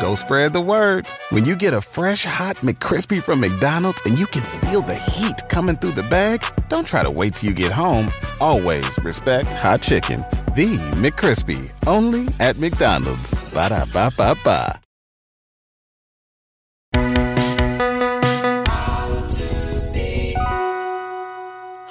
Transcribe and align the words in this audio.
Go 0.00 0.14
spread 0.14 0.52
the 0.52 0.60
word. 0.60 1.06
When 1.30 1.44
you 1.44 1.56
get 1.56 1.74
a 1.74 1.80
fresh 1.80 2.24
hot 2.24 2.56
McCrispy 2.56 3.22
from 3.22 3.40
McDonald's 3.40 4.00
and 4.04 4.18
you 4.18 4.26
can 4.26 4.42
feel 4.42 4.82
the 4.82 4.94
heat 4.94 5.48
coming 5.48 5.76
through 5.76 5.92
the 5.92 6.02
bag, 6.04 6.44
don't 6.68 6.86
try 6.86 7.02
to 7.02 7.10
wait 7.10 7.34
till 7.36 7.50
you 7.50 7.54
get 7.54 7.72
home. 7.72 8.10
Always 8.40 8.98
respect 9.04 9.52
hot 9.52 9.82
chicken. 9.82 10.20
The 10.54 10.76
McCrispy, 10.96 11.72
only 11.86 12.28
at 12.40 12.58
McDonald's. 12.58 13.32
Ba 13.52 13.68
da 13.68 13.84
ba 13.92 14.10
ba 14.16 14.34
ba. 14.42 14.80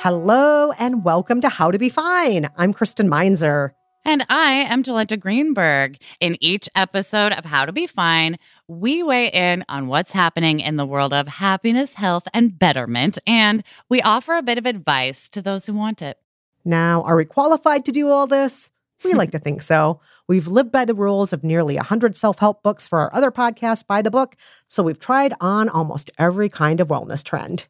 Hello 0.05 0.71
and 0.77 1.03
welcome 1.03 1.41
to 1.41 1.49
How 1.49 1.71
to 1.71 1.79
Be 1.79 1.89
Fine. 1.89 2.47
I'm 2.57 2.73
Kristen 2.73 3.09
Meinzer. 3.09 3.74
And 4.07 4.23
I 4.29 4.51
am 4.51 4.83
Jolenta 4.83 5.19
Greenberg. 5.19 5.97
In 6.19 6.37
each 6.39 6.69
episode 6.75 7.33
of 7.33 7.43
How 7.43 7.65
to 7.65 7.71
Be 7.71 7.87
Fine, 7.87 8.37
we 8.67 9.01
weigh 9.01 9.29
in 9.29 9.65
on 9.67 9.87
what's 9.87 10.11
happening 10.11 10.59
in 10.59 10.75
the 10.75 10.85
world 10.85 11.11
of 11.11 11.27
happiness, 11.27 11.95
health, 11.95 12.27
and 12.31 12.57
betterment, 12.57 13.17
and 13.25 13.63
we 13.89 14.03
offer 14.03 14.35
a 14.35 14.43
bit 14.43 14.59
of 14.59 14.67
advice 14.67 15.27
to 15.29 15.41
those 15.41 15.65
who 15.65 15.73
want 15.73 16.03
it. 16.03 16.19
Now, 16.63 17.01
are 17.01 17.15
we 17.15 17.25
qualified 17.25 17.83
to 17.85 17.91
do 17.91 18.09
all 18.09 18.27
this? 18.27 18.69
We 19.03 19.15
like 19.15 19.31
to 19.31 19.39
think 19.39 19.63
so. 19.63 20.01
We've 20.27 20.47
lived 20.47 20.71
by 20.71 20.85
the 20.85 20.93
rules 20.93 21.33
of 21.33 21.43
nearly 21.43 21.75
100 21.75 22.15
self 22.15 22.37
help 22.37 22.61
books 22.61 22.87
for 22.87 22.99
our 22.99 23.13
other 23.13 23.31
podcast, 23.31 23.87
By 23.87 24.03
the 24.03 24.11
Book, 24.11 24.35
so 24.67 24.83
we've 24.83 24.99
tried 24.99 25.33
on 25.41 25.67
almost 25.67 26.11
every 26.19 26.47
kind 26.47 26.79
of 26.79 26.89
wellness 26.89 27.23
trend. 27.23 27.65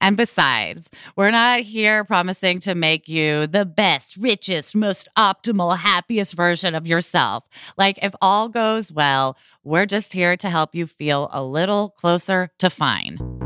And 0.00 0.16
besides, 0.16 0.90
we're 1.16 1.30
not 1.30 1.60
here 1.60 2.04
promising 2.04 2.60
to 2.60 2.74
make 2.74 3.08
you 3.08 3.46
the 3.46 3.64
best, 3.64 4.16
richest, 4.16 4.74
most 4.74 5.08
optimal, 5.16 5.76
happiest 5.78 6.34
version 6.34 6.74
of 6.74 6.86
yourself. 6.86 7.48
Like, 7.76 7.98
if 8.02 8.14
all 8.20 8.48
goes 8.48 8.92
well, 8.92 9.36
we're 9.64 9.86
just 9.86 10.12
here 10.12 10.36
to 10.36 10.50
help 10.50 10.74
you 10.74 10.86
feel 10.86 11.28
a 11.32 11.42
little 11.42 11.90
closer 11.90 12.50
to 12.58 12.70
fine. 12.70 13.45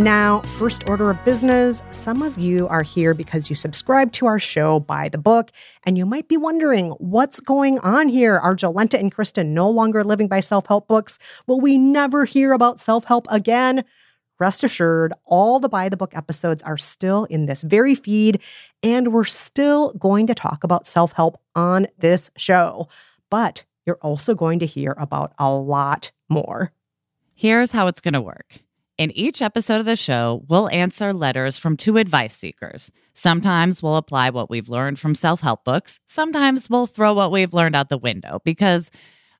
Now, 0.00 0.40
first 0.56 0.88
order 0.88 1.10
of 1.10 1.22
business, 1.26 1.82
some 1.90 2.22
of 2.22 2.38
you 2.38 2.66
are 2.68 2.82
here 2.82 3.12
because 3.12 3.50
you 3.50 3.54
subscribe 3.54 4.12
to 4.12 4.24
our 4.24 4.38
show 4.38 4.80
by 4.80 5.10
the 5.10 5.18
book, 5.18 5.50
and 5.84 5.98
you 5.98 6.06
might 6.06 6.26
be 6.26 6.38
wondering 6.38 6.92
what's 6.92 7.38
going 7.38 7.78
on 7.80 8.08
here. 8.08 8.38
Are 8.38 8.56
Jolenta 8.56 8.98
and 8.98 9.12
Kristen 9.12 9.52
no 9.52 9.68
longer 9.68 10.02
living 10.02 10.26
by 10.26 10.40
self 10.40 10.68
help 10.68 10.88
books? 10.88 11.18
Will 11.46 11.60
we 11.60 11.76
never 11.76 12.24
hear 12.24 12.54
about 12.54 12.80
self 12.80 13.04
help 13.04 13.26
again? 13.28 13.84
Rest 14.38 14.64
assured, 14.64 15.12
all 15.26 15.60
the 15.60 15.68
By 15.68 15.90
the 15.90 15.98
Book 15.98 16.16
episodes 16.16 16.62
are 16.62 16.78
still 16.78 17.26
in 17.26 17.44
this 17.44 17.62
very 17.62 17.94
feed, 17.94 18.40
and 18.82 19.12
we're 19.12 19.24
still 19.24 19.92
going 19.92 20.26
to 20.28 20.34
talk 20.34 20.64
about 20.64 20.86
self 20.86 21.12
help 21.12 21.38
on 21.54 21.86
this 21.98 22.30
show. 22.38 22.88
But 23.28 23.66
you're 23.84 23.98
also 24.00 24.34
going 24.34 24.60
to 24.60 24.66
hear 24.66 24.94
about 24.96 25.34
a 25.38 25.52
lot 25.52 26.10
more. 26.30 26.72
Here's 27.34 27.72
how 27.72 27.86
it's 27.86 28.00
going 28.00 28.14
to 28.14 28.22
work. 28.22 28.60
In 29.00 29.12
each 29.12 29.40
episode 29.40 29.80
of 29.80 29.86
the 29.86 29.96
show, 29.96 30.44
we'll 30.46 30.68
answer 30.68 31.14
letters 31.14 31.56
from 31.56 31.78
two 31.78 31.96
advice 31.96 32.36
seekers. 32.36 32.92
Sometimes 33.14 33.82
we'll 33.82 33.96
apply 33.96 34.28
what 34.28 34.50
we've 34.50 34.68
learned 34.68 34.98
from 34.98 35.14
self 35.14 35.40
help 35.40 35.64
books. 35.64 36.00
Sometimes 36.04 36.68
we'll 36.68 36.84
throw 36.84 37.14
what 37.14 37.32
we've 37.32 37.54
learned 37.54 37.74
out 37.74 37.88
the 37.88 37.96
window 37.96 38.42
because, 38.44 38.90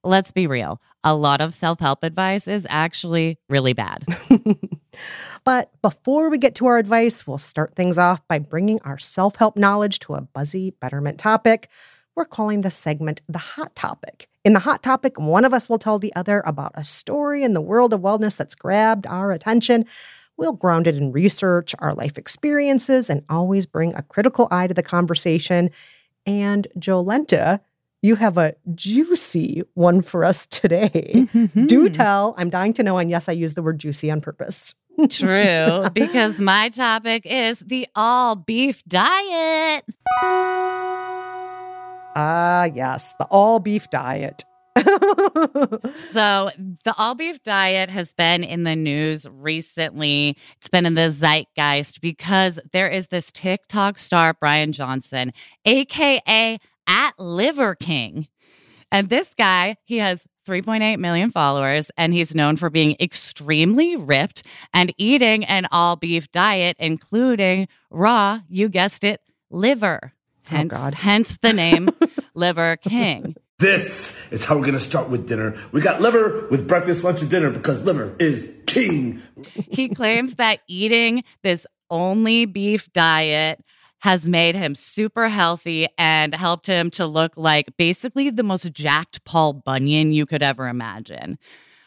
let's 0.03 0.33
be 0.33 0.47
real, 0.47 0.81
a 1.05 1.15
lot 1.15 1.43
of 1.43 1.53
self 1.53 1.79
help 1.79 2.05
advice 2.05 2.49
is 2.49 2.67
actually 2.71 3.39
really 3.51 3.75
bad. 3.75 4.03
but 5.45 5.71
before 5.83 6.31
we 6.31 6.39
get 6.39 6.55
to 6.55 6.65
our 6.65 6.79
advice, 6.79 7.27
we'll 7.27 7.37
start 7.37 7.77
things 7.77 7.99
off 7.99 8.27
by 8.29 8.39
bringing 8.39 8.81
our 8.81 8.99
self 8.99 9.37
help 9.37 9.59
knowledge 9.59 9.99
to 9.99 10.15
a 10.15 10.23
buzzy 10.23 10.71
betterment 10.81 11.19
topic. 11.19 11.69
We're 12.17 12.25
calling 12.25 12.63
this 12.63 12.77
segment 12.77 13.21
the 13.29 13.37
hot 13.37 13.77
topic. 13.77 14.30
In 14.43 14.55
the 14.55 14.61
hot 14.61 14.83
topic, 14.83 15.21
one 15.21 15.45
of 15.45 15.53
us 15.53 15.69
will 15.69 15.79
tell 15.79 15.99
the 15.99 16.15
other 16.17 16.43
about 16.47 16.73
a 16.75 16.83
story 16.83 17.45
in 17.45 17.53
the 17.53 17.61
world 17.61 17.93
of 17.93 18.01
wellness 18.01 18.37
that's 18.37 18.55
grabbed 18.55 19.07
our 19.07 19.33
attention. 19.33 19.85
We'll 20.39 20.55
ground 20.55 20.87
it 20.87 20.97
in 20.97 21.13
research, 21.13 21.75
our 21.81 21.93
life 21.93 22.17
experiences, 22.17 23.11
and 23.11 23.23
always 23.29 23.67
bring 23.67 23.95
a 23.95 24.03
critical 24.03 24.49
eye 24.51 24.67
to 24.67 24.73
the 24.73 24.83
conversation. 24.83 25.71
And 26.25 26.67
Jolenta, 26.79 27.61
you 28.01 28.17
have 28.17 28.39
a 28.39 28.55
juicy 28.75 29.63
one 29.75 30.01
for 30.01 30.25
us 30.25 30.47
today. 30.47 31.27
Do 31.67 31.91
tell. 31.91 32.35
I'm 32.39 32.49
dying 32.49 32.73
to 32.75 32.83
know. 32.83 32.97
And 32.97 33.11
yes, 33.11 33.29
I 33.29 33.33
use 33.33 33.53
the 33.53 33.63
word 33.63 33.79
juicy 33.79 34.11
on 34.11 34.23
purpose. 34.23 34.75
True, 35.11 35.87
because 35.93 36.41
my 36.41 36.71
topic 36.71 37.27
is 37.27 37.61
the 37.61 37.87
all 37.95 38.37
beef 38.37 38.83
diet. 38.85 39.85
Ah, 42.17 42.65
yes, 42.65 43.13
the 43.19 43.25
all 43.27 43.61
beef 43.61 43.89
diet. 43.91 44.45
so, 45.95 46.51
the 46.85 46.95
all 46.97 47.15
beef 47.15 47.43
diet 47.43 47.91
has 47.91 48.13
been 48.15 48.43
in 48.45 48.65
the 48.65 48.77
news 48.77 49.27
recently. 49.31 50.37
It's 50.57 50.69
been 50.69 50.87
in 50.87 50.95
the 50.95 51.11
zeitgeist 51.11 52.01
because 52.01 52.59
there 52.73 52.89
is 52.89 53.09
this 53.09 53.31
TikTok 53.33 53.99
star, 53.99 54.35
Brian 54.35 54.73
Johnson, 54.73 55.33
AKA 55.65 56.59
at 56.87 57.13
Liver 57.19 57.75
King. 57.75 58.29
And 58.93 59.09
this 59.09 59.35
guy, 59.35 59.77
he 59.85 59.99
has 59.99 60.27
3.8 60.49 60.99
million 60.99 61.31
followers, 61.31 61.91
and 61.97 62.13
he's 62.13 62.35
known 62.35 62.57
for 62.57 62.71
being 62.71 62.97
extremely 62.99 63.95
ripped 63.95 64.43
and 64.75 64.93
eating 64.99 65.45
an 65.45 65.69
all 65.71 65.97
beef 65.97 66.31
diet, 66.33 66.77
including 66.81 67.69
raw, 67.91 68.41
you 68.49 68.69
guessed 68.69 69.05
it, 69.05 69.21
liver. 69.51 70.13
Oh, 70.51 70.57
hence, 70.57 70.75
oh 70.77 70.91
hence 70.95 71.39
the 71.43 71.53
name 71.53 71.91
Liver 72.35 72.77
King. 72.77 73.37
This 73.59 74.17
is 74.31 74.45
how 74.45 74.57
we're 74.57 74.63
going 74.63 74.73
to 74.73 74.81
start 74.81 75.11
with 75.11 75.29
dinner. 75.29 75.55
We 75.71 75.83
got 75.83 76.01
liver 76.01 76.47
with 76.51 76.67
breakfast, 76.67 77.05
lunch, 77.05 77.21
and 77.21 77.31
dinner 77.31 77.51
because 77.51 77.85
liver 77.85 78.17
is 78.19 78.51
king. 78.67 79.21
he 79.55 79.91
claims 79.91 80.37
that 80.37 80.61
eating 80.67 81.25
this 81.43 81.67
only 81.91 82.47
beef 82.47 82.91
diet 82.93 83.63
has 84.01 84.27
made 84.27 84.55
him 84.55 84.75
super 84.75 85.29
healthy 85.29 85.87
and 85.99 86.35
helped 86.35 86.67
him 86.67 86.91
to 86.93 87.07
look 87.07 87.37
like 87.37 87.77
basically 87.77 88.31
the 88.31 88.43
most 88.43 88.73
jacked 88.73 89.25
Paul 89.25 89.53
Bunyan 89.53 90.13
you 90.13 90.25
could 90.25 90.43
ever 90.43 90.67
imagine. 90.69 91.39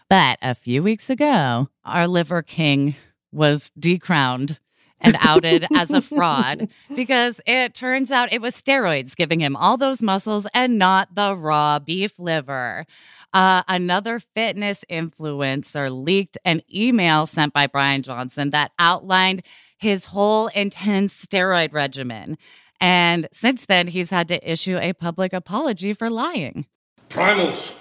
But 0.10 0.38
a 0.44 0.54
few 0.54 0.84
weeks 0.84 1.10
ago, 1.10 1.70
our 1.84 2.08
liver 2.08 2.44
king 2.44 2.96
was 3.32 3.72
decrowned 3.80 4.60
and 5.04 5.18
outed 5.20 5.68
as 5.76 5.92
a 5.92 6.02
fraud 6.02 6.70
because 6.96 7.40
it 7.46 7.76
turns 7.76 8.12
out 8.12 8.34
it 8.34 8.42
was 8.42 8.56
steroids 8.56 9.16
giving 9.16 9.42
him 9.42 9.56
all 9.56 9.78
those 9.78 10.02
muscles 10.02 10.48
and 10.54 10.80
not 10.80 11.14
the 11.14 11.36
raw 11.36 11.78
beef 11.78 12.18
liver. 12.18 12.86
Uh, 13.34 13.64
another 13.68 14.20
fitness 14.20 14.86
influencer 14.90 15.92
leaked 15.92 16.38
an 16.46 16.62
email 16.74 17.26
sent 17.26 17.52
by 17.52 17.68
Brian 17.68 18.04
Johnson 18.04 18.52
that 18.52 18.72
outlined 18.80 19.44
his 19.78 20.06
whole 20.06 20.48
intense 20.48 21.26
steroid 21.26 21.74
regimen. 21.74 22.38
And 22.80 23.28
since 23.32 23.66
then, 23.66 23.88
he's 23.88 24.10
had 24.10 24.28
to 24.28 24.52
issue 24.52 24.78
a 24.78 24.94
public 24.94 25.34
apology 25.34 25.94
for 25.94 26.10
lying. 26.10 26.66
Primals, 27.10 27.74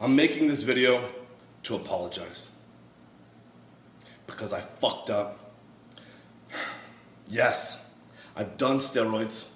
I'm 0.00 0.14
making 0.16 0.48
this 0.48 0.62
video 0.62 1.02
to 1.64 1.76
apologize 1.76 2.50
because 4.26 4.52
I 4.52 4.60
fucked 4.60 5.10
up. 5.10 5.41
Yes, 7.32 7.82
I've 8.36 8.58
done 8.58 8.76
steroids, 8.76 9.46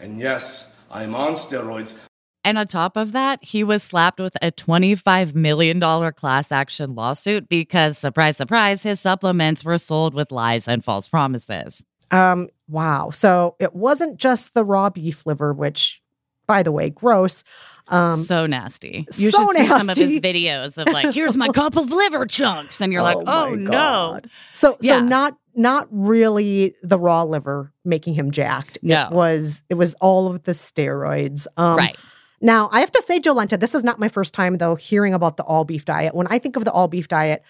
and 0.00 0.18
yes, 0.18 0.66
I'm 0.90 1.14
on 1.14 1.34
steroids. 1.34 1.94
And 2.42 2.58
on 2.58 2.66
top 2.66 2.96
of 2.96 3.12
that, 3.12 3.38
he 3.44 3.62
was 3.62 3.84
slapped 3.84 4.18
with 4.18 4.34
a 4.42 4.50
$25 4.50 5.36
million 5.36 5.78
class 6.12 6.50
action 6.50 6.96
lawsuit 6.96 7.48
because, 7.48 7.98
surprise, 7.98 8.36
surprise, 8.36 8.82
his 8.82 8.98
supplements 8.98 9.64
were 9.64 9.78
sold 9.78 10.12
with 10.12 10.32
lies 10.32 10.66
and 10.66 10.82
false 10.82 11.06
promises. 11.06 11.84
Um, 12.10 12.48
wow. 12.66 13.10
So 13.10 13.54
it 13.60 13.74
wasn't 13.76 14.18
just 14.18 14.54
the 14.54 14.64
raw 14.64 14.90
beef 14.90 15.24
liver, 15.24 15.52
which, 15.52 16.02
by 16.48 16.64
the 16.64 16.72
way, 16.72 16.90
gross. 16.90 17.44
Um, 17.88 18.14
so 18.18 18.46
nasty. 18.46 19.06
You 19.16 19.30
so 19.30 19.46
should 19.46 19.56
see 19.58 19.68
some 19.68 19.88
of 19.90 19.96
his 19.96 20.18
videos 20.20 20.78
of 20.78 20.92
like, 20.92 21.14
here's 21.14 21.36
my 21.36 21.48
cup 21.48 21.76
of 21.76 21.92
liver 21.92 22.26
chunks, 22.26 22.80
and 22.80 22.92
you're 22.92 23.02
like, 23.02 23.16
oh 23.20 23.50
my 23.50 23.54
no. 23.54 23.70
God. 23.70 24.30
So 24.52 24.76
Yeah. 24.80 24.98
so 24.98 25.04
not 25.04 25.36
not 25.54 25.88
really 25.90 26.74
the 26.82 26.98
raw 26.98 27.22
liver 27.22 27.72
making 27.84 28.14
him 28.14 28.30
jacked. 28.30 28.78
No. 28.82 29.06
It 29.06 29.12
was 29.12 29.62
it 29.68 29.74
was 29.74 29.94
all 29.94 30.26
of 30.26 30.42
the 30.44 30.52
steroids. 30.52 31.46
Um 31.56 31.76
right. 31.76 31.96
now 32.40 32.68
I 32.72 32.80
have 32.80 32.92
to 32.92 33.02
say, 33.02 33.20
Jolenta, 33.20 33.58
this 33.58 33.74
is 33.74 33.84
not 33.84 33.98
my 33.98 34.08
first 34.08 34.34
time 34.34 34.58
though 34.58 34.74
hearing 34.74 35.14
about 35.14 35.36
the 35.36 35.44
all 35.44 35.64
beef 35.64 35.84
diet. 35.84 36.14
When 36.14 36.26
I 36.28 36.38
think 36.38 36.56
of 36.56 36.64
the 36.64 36.72
all 36.72 36.88
beef 36.88 37.08
diet, 37.08 37.42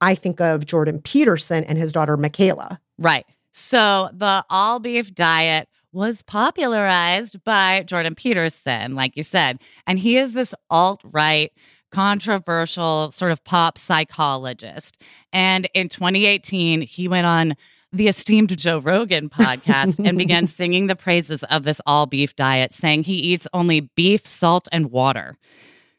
I 0.00 0.14
think 0.14 0.40
of 0.40 0.66
Jordan 0.66 1.00
Peterson 1.00 1.64
and 1.64 1.78
his 1.78 1.92
daughter 1.92 2.16
Mikhaila. 2.16 2.78
Right. 2.98 3.26
So 3.50 4.10
the 4.12 4.44
all 4.50 4.78
beef 4.78 5.14
diet 5.14 5.68
was 5.92 6.22
popularized 6.22 7.42
by 7.44 7.82
Jordan 7.84 8.14
Peterson, 8.14 8.94
like 8.94 9.16
you 9.16 9.22
said. 9.22 9.58
And 9.86 9.98
he 9.98 10.16
is 10.16 10.34
this 10.34 10.54
alt 10.70 11.00
right, 11.04 11.50
controversial 11.90 13.10
sort 13.10 13.32
of 13.32 13.42
pop 13.44 13.78
psychologist. 13.78 15.00
And 15.32 15.68
in 15.74 15.88
2018, 15.88 16.82
he 16.82 17.08
went 17.08 17.26
on 17.26 17.54
the 17.92 18.08
esteemed 18.08 18.56
Joe 18.56 18.78
Rogan 18.78 19.30
podcast 19.30 20.04
and 20.04 20.18
began 20.18 20.46
singing 20.46 20.86
the 20.86 20.96
praises 20.96 21.42
of 21.44 21.64
this 21.64 21.80
all 21.86 22.06
beef 22.06 22.36
diet, 22.36 22.72
saying 22.72 23.04
he 23.04 23.14
eats 23.14 23.48
only 23.52 23.80
beef, 23.80 24.26
salt, 24.26 24.68
and 24.70 24.90
water. 24.90 25.36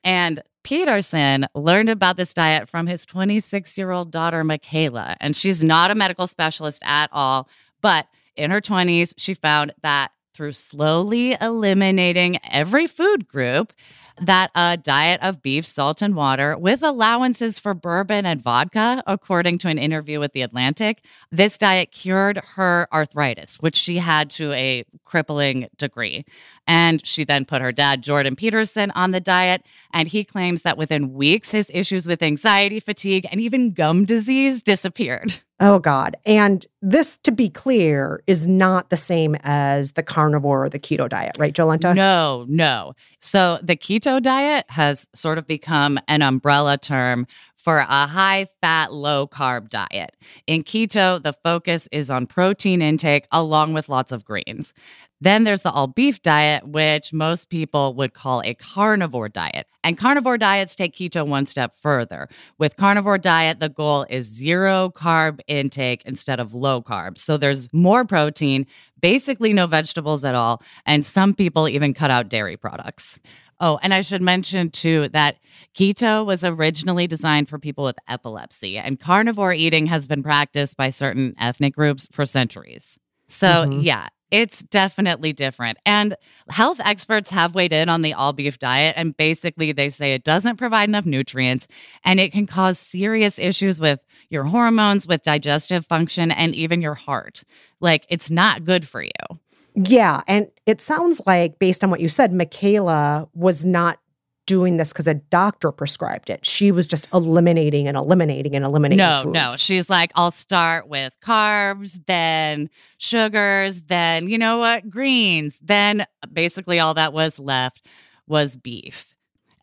And 0.04 0.42
Peterson 0.64 1.48
learned 1.56 1.90
about 1.90 2.18
this 2.18 2.34
diet 2.34 2.70
from 2.70 2.86
his 2.86 3.06
26 3.06 3.78
year 3.78 3.92
old 3.92 4.12
daughter, 4.12 4.44
Mikhaila. 4.44 5.16
And 5.20 5.36
she's 5.36 5.64
not 5.64 5.92
a 5.92 5.96
medical 5.96 6.28
specialist 6.28 6.82
at 6.86 7.10
all. 7.12 7.50
But 7.82 8.08
in 8.36 8.52
her 8.52 8.62
20s, 8.62 9.14
she 9.18 9.34
found 9.34 9.74
that 9.82 10.12
through 10.34 10.52
slowly 10.54 11.36
eliminating 11.42 12.40
every 12.50 12.88
food 12.88 13.28
group, 13.28 13.74
that 14.22 14.52
a 14.56 14.78
diet 14.78 15.22
of 15.22 15.42
beef, 15.42 15.66
salt, 15.66 16.02
and 16.02 16.16
water 16.16 16.58
with 16.58 16.84
allowances 16.84 17.60
for 17.60 17.74
bourbon 17.74 18.26
and 18.26 18.42
vodka, 18.42 19.04
according 19.08 19.58
to 19.60 19.68
an 19.68 19.78
interview 19.78 20.20
with 20.20 20.34
The 20.34 20.42
Atlantic, 20.42 21.04
this 21.32 21.58
diet 21.58 21.92
cured 21.92 22.42
her 22.56 22.88
arthritis, 22.92 23.58
which 23.58 23.76
she 23.76 23.98
had 23.98 24.30
to 24.32 24.52
a 24.54 24.86
crippling 25.06 25.68
degree. 25.78 26.26
And 26.68 27.06
she 27.06 27.24
then 27.24 27.46
put 27.46 27.62
her 27.62 27.72
dad, 27.72 28.04
Jordan 28.04 28.36
Peterson, 28.36 28.92
on 28.92 29.12
the 29.12 29.20
diet. 29.20 29.64
And 29.94 30.08
he 30.08 30.24
claims 30.24 30.62
that 30.62 30.78
within 30.78 31.14
weeks, 31.14 31.52
his 31.52 31.72
issues 31.74 32.08
with 32.08 32.22
anxiety, 32.22 32.80
fatigue, 32.80 33.28
and 33.32 33.42
even 33.42 33.72
gum 33.72 34.06
disease 34.06 34.62
disappeared. 34.62 35.42
Oh 35.60 35.80
God. 35.80 36.16
And 36.26 36.66
this, 36.82 37.18
to 37.20 37.32
be 37.32 37.50
clear, 37.50 38.24
is 38.28 38.48
not 38.48 38.90
the 38.90 38.98
same 38.98 39.36
as 39.44 39.92
the 39.92 40.04
carnivore 40.04 40.66
or 40.66 40.70
the 40.70 40.80
keto 40.80 41.10
diet, 41.10 41.36
right, 41.38 41.54
Jolenta? 41.54 41.94
No, 41.94 42.46
no. 42.48 42.94
So 43.20 43.60
the 43.62 43.76
keto 43.76 44.22
diet 44.22 44.66
has 44.70 45.08
sort 45.14 45.38
of 45.38 45.46
become 45.48 46.00
an 46.08 46.22
umbrella 46.22 46.78
term 46.78 47.28
for 47.58 47.80
a 47.80 48.08
high 48.08 48.48
fat, 48.62 48.94
low 48.94 49.28
carb 49.28 49.68
diet. 49.68 50.16
In 50.48 50.64
keto, 50.64 51.22
the 51.22 51.34
focus 51.34 51.90
is 51.92 52.10
on 52.10 52.26
protein 52.26 52.82
intake 52.82 53.28
along 53.32 53.74
with 53.74 53.90
lots 53.90 54.14
of 54.14 54.24
greens. 54.24 54.74
Then 55.22 55.44
there's 55.44 55.64
the 55.64 55.72
all 55.72 55.88
beef 55.88 56.22
diet, 56.22 56.68
which 56.68 57.12
most 57.12 57.50
people 57.50 57.94
would 57.96 58.14
call 58.14 58.42
a 58.44 58.54
carnivore 58.54 59.30
diet. 59.30 59.68
And 59.84 59.98
carnivore 59.98 60.38
diets 60.38 60.76
take 60.76 60.96
keto 60.96 61.28
one 61.28 61.46
step 61.46 61.76
further. 61.76 62.30
With 62.58 62.78
carnivore 62.78 63.18
diet, 63.18 63.60
the 63.60 63.70
goal 63.70 64.06
is 64.10 64.26
zero 64.28 64.92
carb 64.96 65.40
intake 65.48 66.04
instead 66.06 66.40
of 66.40 66.54
low 66.54 66.82
carbs. 66.82 67.18
So 67.20 67.38
there's 67.38 67.72
more 67.74 68.06
protein, 68.06 68.66
basically 69.02 69.52
no 69.52 69.68
vegetables 69.68 70.24
at 70.24 70.36
all. 70.36 70.62
And 70.86 71.06
some 71.06 71.34
people 71.34 71.68
even 71.68 71.94
cut 71.94 72.12
out 72.12 72.30
dairy 72.30 72.56
products. 72.56 73.20
Oh, 73.62 73.78
and 73.82 73.94
I 73.94 74.00
should 74.00 74.22
mention 74.22 74.70
too 74.70 75.10
that 75.10 75.36
keto 75.76 76.26
was 76.26 76.46
originally 76.46 77.08
designed 77.08 77.50
for 77.50 77.60
people 77.60 77.84
with 77.84 77.98
epilepsy, 78.08 78.78
and 78.78 78.98
carnivore 78.98 79.54
eating 79.54 79.86
has 79.88 80.08
been 80.08 80.24
practiced 80.24 80.78
by 80.78 80.92
certain 80.92 81.36
ethnic 81.38 81.76
groups 81.76 82.08
for 82.10 82.26
centuries. 82.26 82.98
So, 83.28 83.66
Mhm. 83.66 83.84
yeah, 83.84 84.08
it's 84.32 84.62
definitely 84.64 85.34
different. 85.34 85.78
And 85.86 86.16
health 86.50 86.80
experts 86.84 87.30
have 87.30 87.56
weighed 87.56 87.74
in 87.74 87.90
on 87.90 88.02
the 88.02 88.14
all 88.14 88.34
beef 88.34 88.60
diet, 88.60 88.96
and 88.98 89.16
basically 89.16 89.72
they 89.72 89.90
say 89.90 90.14
it 90.14 90.24
doesn't 90.24 90.58
provide 90.58 90.90
enough 90.90 91.06
nutrients 91.06 91.68
and 92.04 92.20
it 92.20 92.32
can 92.32 92.46
cause 92.46 92.80
serious 92.80 93.40
issues 93.40 93.80
with 93.80 94.04
your 94.30 94.44
hormones, 94.44 95.08
with 95.08 95.24
digestive 95.24 95.86
function, 95.86 96.32
and 96.32 96.56
even 96.56 96.82
your 96.82 96.96
heart. 96.96 97.44
Like, 97.80 98.06
it's 98.10 98.30
not 98.30 98.66
good 98.66 98.88
for 98.88 99.02
you. 99.02 99.40
Yeah. 99.76 100.22
And 100.28 100.50
it 100.66 100.82
sounds 100.82 101.22
like, 101.26 101.60
based 101.60 101.84
on 101.84 101.90
what 101.90 102.00
you 102.00 102.10
said, 102.10 102.32
Mikhaila 102.32 103.30
was 103.34 103.66
not 103.66 104.00
doing 104.50 104.78
this 104.78 104.92
because 104.92 105.06
a 105.06 105.14
doctor 105.14 105.72
prescribed 105.72 106.28
it. 106.28 106.44
She 106.44 106.72
was 106.72 106.88
just 106.88 107.08
eliminating 107.14 107.88
and 107.88 107.96
eliminating 107.96 108.56
and 108.56 108.66
eliminating. 108.66 108.98
No, 108.98 109.22
foods. 109.26 109.34
no. 109.36 109.50
She's 109.58 109.92
like, 109.92 110.12
I'll 110.16 110.32
start 110.32 110.88
with 110.88 111.16
carbs, 111.24 112.04
then 112.08 112.72
sugars, 112.98 113.84
then, 113.84 114.28
you 114.28 114.40
know 114.40 114.58
what, 114.58 114.90
greens. 114.90 115.60
Then 115.62 116.08
basically 116.34 116.80
all 116.80 116.96
that 116.96 117.14
was 117.14 117.38
left 117.38 117.86
was 118.26 118.58
beef. 118.58 119.14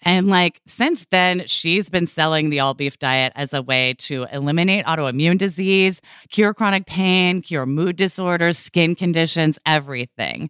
And 0.02 0.28
like 0.28 0.60
since 0.68 1.04
then, 1.10 1.48
she's 1.48 1.90
been 1.90 2.06
selling 2.06 2.50
the 2.50 2.60
all 2.60 2.74
beef 2.74 2.96
diet 2.96 3.32
as 3.34 3.52
a 3.52 3.62
way 3.62 3.94
to 3.94 4.28
eliminate 4.32 4.86
autoimmune 4.86 5.36
disease, 5.36 6.00
cure 6.30 6.54
chronic 6.54 6.86
pain, 6.86 7.42
cure 7.42 7.66
mood 7.66 7.96
disorders, 7.96 8.56
skin 8.56 8.94
conditions, 8.94 9.58
everything. 9.66 10.48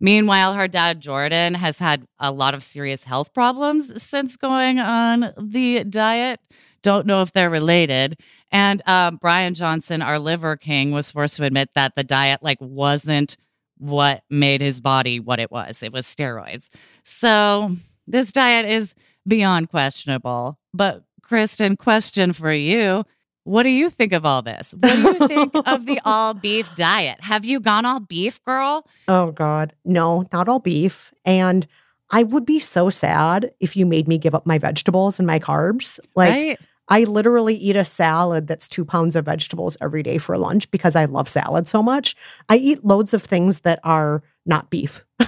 Meanwhile, 0.00 0.54
her 0.54 0.66
dad, 0.66 1.00
Jordan, 1.00 1.54
has 1.54 1.78
had 1.78 2.06
a 2.18 2.32
lot 2.32 2.54
of 2.54 2.62
serious 2.62 3.04
health 3.04 3.34
problems 3.34 4.02
since 4.02 4.36
going 4.36 4.78
on 4.78 5.32
the 5.38 5.84
diet. 5.84 6.40
Don't 6.82 7.06
know 7.06 7.20
if 7.20 7.32
they're 7.32 7.50
related. 7.50 8.18
And 8.50 8.82
um, 8.86 9.18
Brian 9.20 9.52
Johnson, 9.54 10.00
our 10.00 10.18
liver 10.18 10.56
king, 10.56 10.92
was 10.92 11.10
forced 11.10 11.36
to 11.36 11.44
admit 11.44 11.70
that 11.74 11.94
the 11.94 12.04
diet 12.04 12.42
like 12.42 12.58
wasn't 12.60 13.36
what 13.76 14.22
made 14.30 14.60
his 14.60 14.80
body 14.80 15.20
what 15.20 15.38
it 15.38 15.50
was. 15.50 15.82
It 15.82 15.92
was 15.92 16.06
steroids. 16.06 16.68
So 17.02 17.70
this 18.06 18.32
diet 18.32 18.66
is 18.66 18.94
beyond 19.26 19.70
questionable. 19.70 20.58
But 20.72 21.04
Kristen, 21.22 21.76
question 21.76 22.32
for 22.32 22.52
you. 22.52 23.04
What 23.50 23.64
do 23.64 23.70
you 23.70 23.90
think 23.90 24.12
of 24.12 24.24
all 24.24 24.42
this? 24.42 24.72
What 24.78 24.92
do 24.92 25.00
you 25.00 25.26
think 25.26 25.52
of 25.66 25.84
the 25.84 26.00
all 26.04 26.34
beef 26.34 26.72
diet? 26.76 27.20
Have 27.20 27.44
you 27.44 27.58
gone 27.58 27.84
all 27.84 27.98
beef, 27.98 28.40
girl? 28.44 28.86
Oh 29.08 29.32
God. 29.32 29.72
No, 29.84 30.24
not 30.32 30.48
all 30.48 30.60
beef. 30.60 31.12
And 31.24 31.66
I 32.10 32.22
would 32.22 32.46
be 32.46 32.60
so 32.60 32.90
sad 32.90 33.50
if 33.58 33.76
you 33.76 33.86
made 33.86 34.06
me 34.06 34.18
give 34.18 34.36
up 34.36 34.46
my 34.46 34.58
vegetables 34.58 35.18
and 35.18 35.26
my 35.26 35.40
carbs. 35.40 35.98
Like 36.14 36.30
right? 36.30 36.58
I 36.86 37.02
literally 37.02 37.56
eat 37.56 37.74
a 37.74 37.84
salad 37.84 38.46
that's 38.46 38.68
two 38.68 38.84
pounds 38.84 39.16
of 39.16 39.24
vegetables 39.24 39.76
every 39.80 40.04
day 40.04 40.18
for 40.18 40.38
lunch 40.38 40.70
because 40.70 40.94
I 40.94 41.06
love 41.06 41.28
salad 41.28 41.66
so 41.66 41.82
much. 41.82 42.14
I 42.48 42.56
eat 42.56 42.84
loads 42.84 43.14
of 43.14 43.24
things 43.24 43.60
that 43.60 43.80
are 43.82 44.22
not 44.46 44.70
beef. 44.70 45.04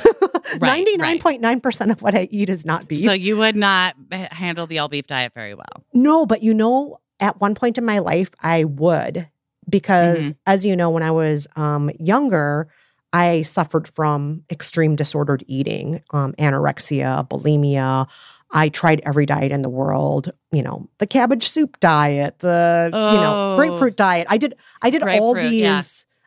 Right, 0.60 0.84
right. 0.98 1.22
99.9% 1.22 1.92
of 1.92 2.02
what 2.02 2.14
I 2.14 2.28
eat 2.30 2.50
is 2.50 2.66
not 2.66 2.86
beef. 2.86 3.06
So 3.06 3.12
you 3.12 3.38
would 3.38 3.56
not 3.56 3.94
handle 4.10 4.66
the 4.66 4.80
all 4.80 4.88
beef 4.88 5.06
diet 5.06 5.32
very 5.34 5.54
well. 5.54 5.84
No, 5.94 6.26
but 6.26 6.42
you 6.42 6.52
know, 6.52 6.98
at 7.22 7.40
one 7.40 7.54
point 7.54 7.78
in 7.78 7.84
my 7.86 8.00
life, 8.00 8.30
I 8.42 8.64
would 8.64 9.26
because, 9.68 10.26
Mm-hmm. 10.26 10.36
as 10.52 10.66
you 10.66 10.76
know, 10.76 10.90
when 10.90 11.02
I 11.02 11.10
was 11.12 11.46
um, 11.56 11.90
younger, 11.98 12.68
I 13.14 13.42
suffered 13.42 13.86
from 13.88 14.42
extreme 14.50 14.96
disordered 14.96 15.44
eating, 15.46 16.02
um, 16.12 16.34
anorexia, 16.38 17.26
bulimia. 17.28 18.06
I 18.54 18.68
tried 18.68 19.00
every 19.06 19.24
diet 19.24 19.50
in 19.52 19.62
the 19.62 19.70
world, 19.70 20.30
you 20.50 20.62
know, 20.62 20.88
the 20.98 21.06
cabbage 21.06 21.48
soup 21.48 21.78
diet, 21.80 22.40
the 22.40 22.90
you 22.92 23.20
know 23.20 23.34
Oh. 23.52 23.56
grapefruit 23.56 23.96
diet. 23.96 24.26
I 24.28 24.36
did 24.36 24.54
I 24.82 24.90
did 24.90 25.02
all 25.20 25.32
these 25.34 25.52
yeah. 25.52 25.80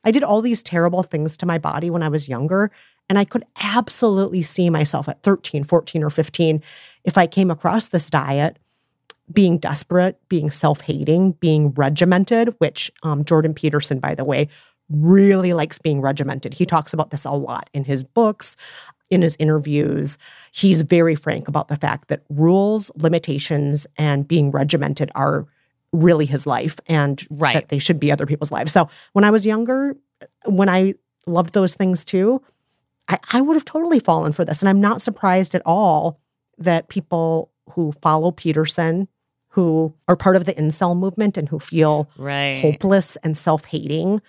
I 0.07 0.11
did 0.11 0.23
all 0.23 0.41
these 0.41 0.63
terrible 0.63 1.03
things 1.03 1.37
to 1.37 1.45
my 1.45 1.57
body 1.59 1.89
when 1.91 2.01
I 2.03 2.09
was 2.09 2.27
younger 2.29 2.71
and 3.09 3.19
I 3.19 3.25
could 3.25 3.43
absolutely 3.61 4.41
see 4.43 4.69
myself 4.71 5.07
at 5.09 5.21
13, 5.23 5.63
14 5.63 6.03
or 6.03 6.09
15 6.09 6.63
if 7.03 7.17
I 7.17 7.27
came 7.27 7.51
across 7.51 7.87
this 7.87 8.09
diet 8.09 8.57
being 9.31 9.57
desperate, 9.57 10.19
being 10.29 10.51
self-hating, 10.51 11.33
being 11.33 11.73
regimented, 11.73 12.55
which 12.59 12.91
um, 13.03 13.25
Jordan 13.25 13.53
Peterson 13.53 13.99
by 13.99 14.15
the 14.15 14.23
way 14.25 14.47
really 14.89 15.53
likes 15.53 15.79
being 15.79 15.99
regimented. 15.99 16.53
He 16.53 16.65
talks 16.65 16.93
about 16.93 17.09
this 17.09 17.25
a 17.25 17.31
lot 17.31 17.69
in 17.73 17.85
his 17.85 18.03
books, 18.03 18.55
in 19.09 19.23
his 19.23 19.35
interviews. 19.39 20.17
He's 20.51 20.83
very 20.83 21.15
frank 21.15 21.47
about 21.47 21.69
the 21.69 21.75
fact 21.75 22.09
that 22.09 22.23
rules, 22.29 22.91
limitations, 22.95 23.87
and 23.97 24.27
being 24.27 24.51
regimented 24.51 25.11
are 25.15 25.47
really 25.91 26.25
his 26.25 26.45
life 26.45 26.79
and 26.87 27.25
Right. 27.31 27.53
that 27.53 27.69
they 27.69 27.79
should 27.79 27.99
be 27.99 28.11
other 28.11 28.25
people's 28.25 28.51
lives. 28.51 28.71
So 28.71 28.89
when 29.13 29.23
I 29.23 29.31
was 29.31 29.45
younger, 29.45 29.95
when 30.45 30.69
I 30.69 30.93
loved 31.25 31.53
those 31.53 31.73
things 31.73 32.05
too, 32.05 32.41
I, 33.07 33.17
I 33.31 33.41
would 33.41 33.55
have 33.55 33.65
totally 33.65 33.99
fallen 33.99 34.33
for 34.33 34.45
this. 34.45 34.61
And 34.61 34.69
I'm 34.69 34.81
not 34.81 35.01
surprised 35.01 35.55
at 35.55 35.61
all 35.65 36.19
that 36.57 36.89
people 36.89 37.51
who 37.71 37.91
follow 38.01 38.31
Peterson, 38.31 39.07
who 39.55 39.93
are 40.09 40.17
part 40.17 40.35
of 40.35 40.43
the 40.43 40.53
incel 40.53 40.97
movement 40.97 41.37
and 41.37 41.47
who 41.47 41.59
feel 41.59 42.09
Right. 42.17 42.57
hopeless 42.61 43.15
and 43.23 43.37
self-hating 43.37 44.21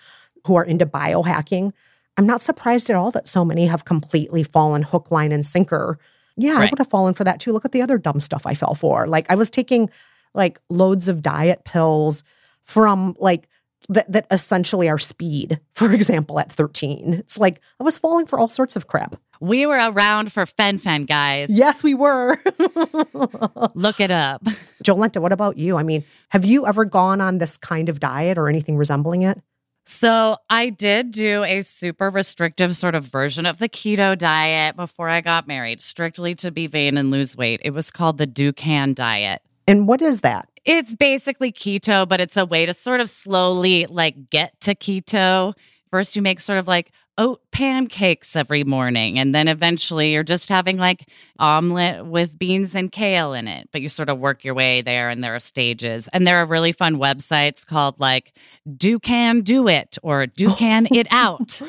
who 0.45 0.55
are 0.55 0.63
into 0.63 0.85
biohacking. 0.85 1.73
I'm 2.15 2.25
not 2.25 2.41
surprised 2.41 2.89
at 2.89 2.95
all 2.95 3.11
that 3.11 3.27
so 3.27 3.43
many 3.43 3.65
have 3.67 3.83
completely 3.83 4.43
fallen 4.43 4.83
hook 4.83 5.11
line 5.11 5.33
and 5.33 5.45
sinker. 5.45 5.99
Yeah 6.37 6.57
i 6.59 6.65
would 6.69 6.79
have 6.79 6.87
fallen 6.89 7.13
for 7.13 7.25
that 7.25 7.39
too. 7.41 7.51
Look 7.51 7.65
at 7.65 7.73
the 7.73 7.81
other 7.81 7.97
dumb 7.97 8.19
stuff 8.21 8.43
i 8.45 8.53
fell 8.53 8.73
for. 8.73 9.05
Like 9.05 9.29
i 9.29 9.35
was 9.35 9.49
taking 9.49 9.89
like 10.33 10.59
loads 10.69 11.07
of 11.09 11.21
diet 11.21 11.65
pills 11.65 12.23
from 12.63 13.13
like 13.19 13.49
that, 13.89 14.11
that 14.11 14.27
essentially 14.31 14.89
are 14.89 14.99
speed 14.99 15.59
for 15.73 15.93
example 15.93 16.39
at 16.39 16.51
13 16.51 17.13
it's 17.13 17.37
like 17.37 17.61
i 17.79 17.83
was 17.83 17.97
falling 17.97 18.25
for 18.25 18.37
all 18.39 18.49
sorts 18.49 18.75
of 18.75 18.87
crap 18.87 19.15
We 19.39 19.65
were 19.65 19.77
around 19.91 20.31
for 20.33 20.45
Fen-Phen, 20.45 21.05
guys. 21.07 21.49
yes 21.51 21.83
we 21.83 21.93
were 21.93 22.37
Look 23.75 23.99
it 23.99 24.11
up. 24.11 24.43
jolenta 24.83 25.21
what 25.21 25.31
about 25.31 25.57
you 25.57 25.77
i 25.77 25.83
mean 25.83 26.03
have 26.29 26.45
you 26.45 26.65
ever 26.67 26.85
gone 26.85 27.21
on 27.21 27.37
this 27.37 27.57
kind 27.57 27.89
of 27.89 27.99
diet 27.99 28.37
or 28.37 28.49
anything 28.49 28.77
resembling 28.77 29.21
it 29.23 29.41
So 29.85 30.35
I 30.49 30.69
did 30.69 31.11
do 31.11 31.43
a 31.45 31.61
super 31.61 32.09
restrictive 32.09 32.75
sort 32.75 32.93
of 32.95 33.05
version 33.05 33.45
of 33.45 33.57
the 33.57 33.69
keto 33.69 34.17
diet 34.17 34.75
before 34.75 35.07
I 35.07 35.21
got 35.21 35.47
married, 35.47 35.79
strictly 35.81 36.35
to 36.43 36.51
be 36.51 36.67
vain 36.67 36.97
and 36.97 37.09
lose 37.09 37.37
weight. 37.37 37.61
It 37.63 37.71
was 37.71 37.89
called 37.89 38.17
the 38.17 38.27
Dukan 38.27 38.95
diet. 38.95 39.41
And 39.67 39.87
what 39.87 40.01
is 40.01 40.21
that 40.21 40.47
It's 40.65 40.95
basically 40.95 41.51
keto, 41.51 42.07
but 42.07 42.19
it's 42.21 42.37
a 42.37 42.45
way 42.45 42.65
to 42.65 42.73
sort 42.73 43.01
of 43.01 43.09
slowly 43.09 43.85
like 43.87 44.29
get 44.29 44.59
to 44.61 44.73
keto. 44.75 45.53
First, 45.91 46.15
you 46.15 46.21
make 46.21 46.39
sort 46.39 46.59
of 46.59 46.67
like 46.67 46.91
oat 47.19 47.41
pancakes 47.51 48.35
every 48.35 48.63
morning, 48.63 49.17
and 49.17 49.33
then 49.33 49.47
eventually 49.47 50.13
you're 50.13 50.23
just 50.23 50.49
having 50.49 50.77
like 50.77 51.09
omelet 51.39 52.05
with 52.05 52.37
beans 52.37 52.75
and 52.75 52.91
kale 52.91 53.33
in 53.33 53.47
it. 53.47 53.69
But 53.71 53.81
you 53.81 53.89
sort 53.89 54.09
of 54.09 54.19
work 54.19 54.43
your 54.43 54.53
way 54.53 54.81
there, 54.81 55.09
and 55.09 55.23
there 55.23 55.33
are 55.33 55.39
stages. 55.39 56.07
And 56.13 56.27
there 56.27 56.37
are 56.37 56.45
really 56.45 56.71
fun 56.73 56.97
websites 56.97 57.65
called 57.65 57.99
like 57.99 58.33
Do 58.77 58.99
Can 58.99 59.41
Do 59.41 59.67
It 59.67 59.97
or 60.03 60.27
Do 60.27 60.53
Can 60.55 60.87
It 60.91 61.07
Out. 61.11 61.61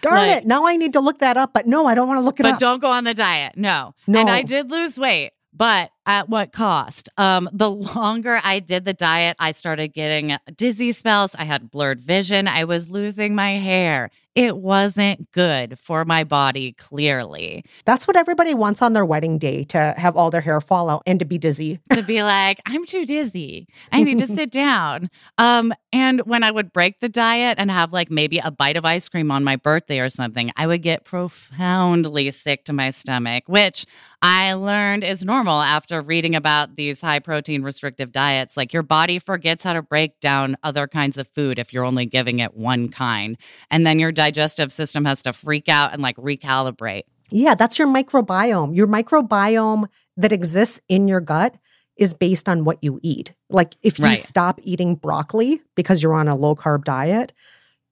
Darn 0.00 0.14
Like- 0.16 0.38
it. 0.42 0.46
Now 0.46 0.66
I 0.66 0.76
need 0.76 0.92
to 0.94 1.00
look 1.00 1.18
that 1.18 1.36
up, 1.36 1.52
but 1.52 1.66
no, 1.66 1.86
I 1.86 1.94
don't 1.94 2.08
want 2.08 2.18
to 2.18 2.22
look 2.24 2.40
it 2.40 2.44
but 2.44 2.54
up. 2.54 2.58
don't 2.58 2.80
go 2.80 2.90
on 2.90 3.04
the 3.04 3.14
diet. 3.14 3.52
No. 3.56 3.94
No. 4.06 4.20
And 4.20 4.30
I 4.30 4.42
did 4.42 4.70
lose 4.70 4.98
weight, 4.98 5.32
but 5.52 5.90
at 6.06 6.28
what 6.28 6.52
cost? 6.52 7.08
Um, 7.18 7.48
the 7.52 7.70
longer 7.70 8.40
I 8.42 8.60
did 8.60 8.84
the 8.84 8.94
diet, 8.94 9.36
I 9.38 9.52
started 9.52 9.88
getting 9.88 10.36
dizzy 10.56 10.92
spells. 10.92 11.34
I 11.34 11.44
had 11.44 11.70
blurred 11.70 12.00
vision. 12.00 12.48
I 12.48 12.64
was 12.64 12.90
losing 12.90 13.34
my 13.34 13.52
hair. 13.52 14.10
It 14.36 14.58
wasn't 14.58 15.32
good 15.32 15.78
for 15.78 16.04
my 16.04 16.22
body, 16.22 16.72
clearly. 16.72 17.64
That's 17.86 18.06
what 18.06 18.18
everybody 18.18 18.52
wants 18.52 18.82
on 18.82 18.92
their 18.92 19.06
wedding 19.06 19.38
day 19.38 19.64
to 19.64 19.94
have 19.96 20.14
all 20.14 20.30
their 20.30 20.42
hair 20.42 20.60
fall 20.60 20.90
out 20.90 21.02
and 21.06 21.18
to 21.20 21.24
be 21.24 21.38
dizzy. 21.38 21.80
to 21.92 22.02
be 22.02 22.22
like, 22.22 22.60
I'm 22.66 22.84
too 22.84 23.06
dizzy. 23.06 23.66
I 23.90 24.02
need 24.02 24.18
to 24.18 24.26
sit 24.34 24.50
down. 24.50 25.08
Um, 25.38 25.72
and 25.90 26.20
when 26.26 26.44
I 26.44 26.50
would 26.50 26.70
break 26.70 27.00
the 27.00 27.08
diet 27.08 27.56
and 27.58 27.70
have 27.70 27.94
like 27.94 28.10
maybe 28.10 28.36
a 28.36 28.50
bite 28.50 28.76
of 28.76 28.84
ice 28.84 29.08
cream 29.08 29.30
on 29.30 29.42
my 29.42 29.56
birthday 29.56 30.00
or 30.00 30.10
something, 30.10 30.52
I 30.54 30.66
would 30.66 30.82
get 30.82 31.04
profoundly 31.04 32.30
sick 32.30 32.66
to 32.66 32.74
my 32.74 32.90
stomach, 32.90 33.44
which 33.46 33.86
I 34.20 34.52
learned 34.52 35.02
is 35.02 35.24
normal 35.24 35.62
after 35.62 36.02
reading 36.02 36.34
about 36.34 36.76
these 36.76 37.00
high 37.00 37.20
protein 37.20 37.62
restrictive 37.62 38.12
diets. 38.12 38.56
Like 38.56 38.74
your 38.74 38.82
body 38.82 39.18
forgets 39.18 39.64
how 39.64 39.72
to 39.72 39.80
break 39.80 40.20
down 40.20 40.58
other 40.62 40.86
kinds 40.86 41.16
of 41.16 41.26
food 41.28 41.58
if 41.58 41.72
you're 41.72 41.84
only 41.84 42.04
giving 42.04 42.40
it 42.40 42.54
one 42.54 42.90
kind. 42.90 43.38
And 43.70 43.86
then 43.86 43.98
your 43.98 44.12
digestive 44.26 44.72
system 44.72 45.04
has 45.04 45.22
to 45.22 45.32
freak 45.32 45.68
out 45.68 45.92
and 45.92 46.02
like 46.02 46.16
recalibrate. 46.16 47.02
Yeah, 47.30 47.54
that's 47.54 47.78
your 47.78 47.88
microbiome. 47.88 48.74
Your 48.76 48.86
microbiome 48.86 49.86
that 50.16 50.32
exists 50.32 50.80
in 50.88 51.08
your 51.08 51.20
gut 51.20 51.56
is 51.96 52.12
based 52.14 52.48
on 52.48 52.64
what 52.64 52.78
you 52.82 53.00
eat. 53.02 53.32
Like 53.48 53.74
if 53.82 53.98
you 53.98 54.04
Right. 54.04 54.18
stop 54.18 54.60
eating 54.62 54.94
broccoli 54.96 55.60
because 55.74 56.02
you're 56.02 56.14
on 56.14 56.28
a 56.28 56.36
low 56.36 56.54
carb 56.54 56.84
diet, 56.84 57.32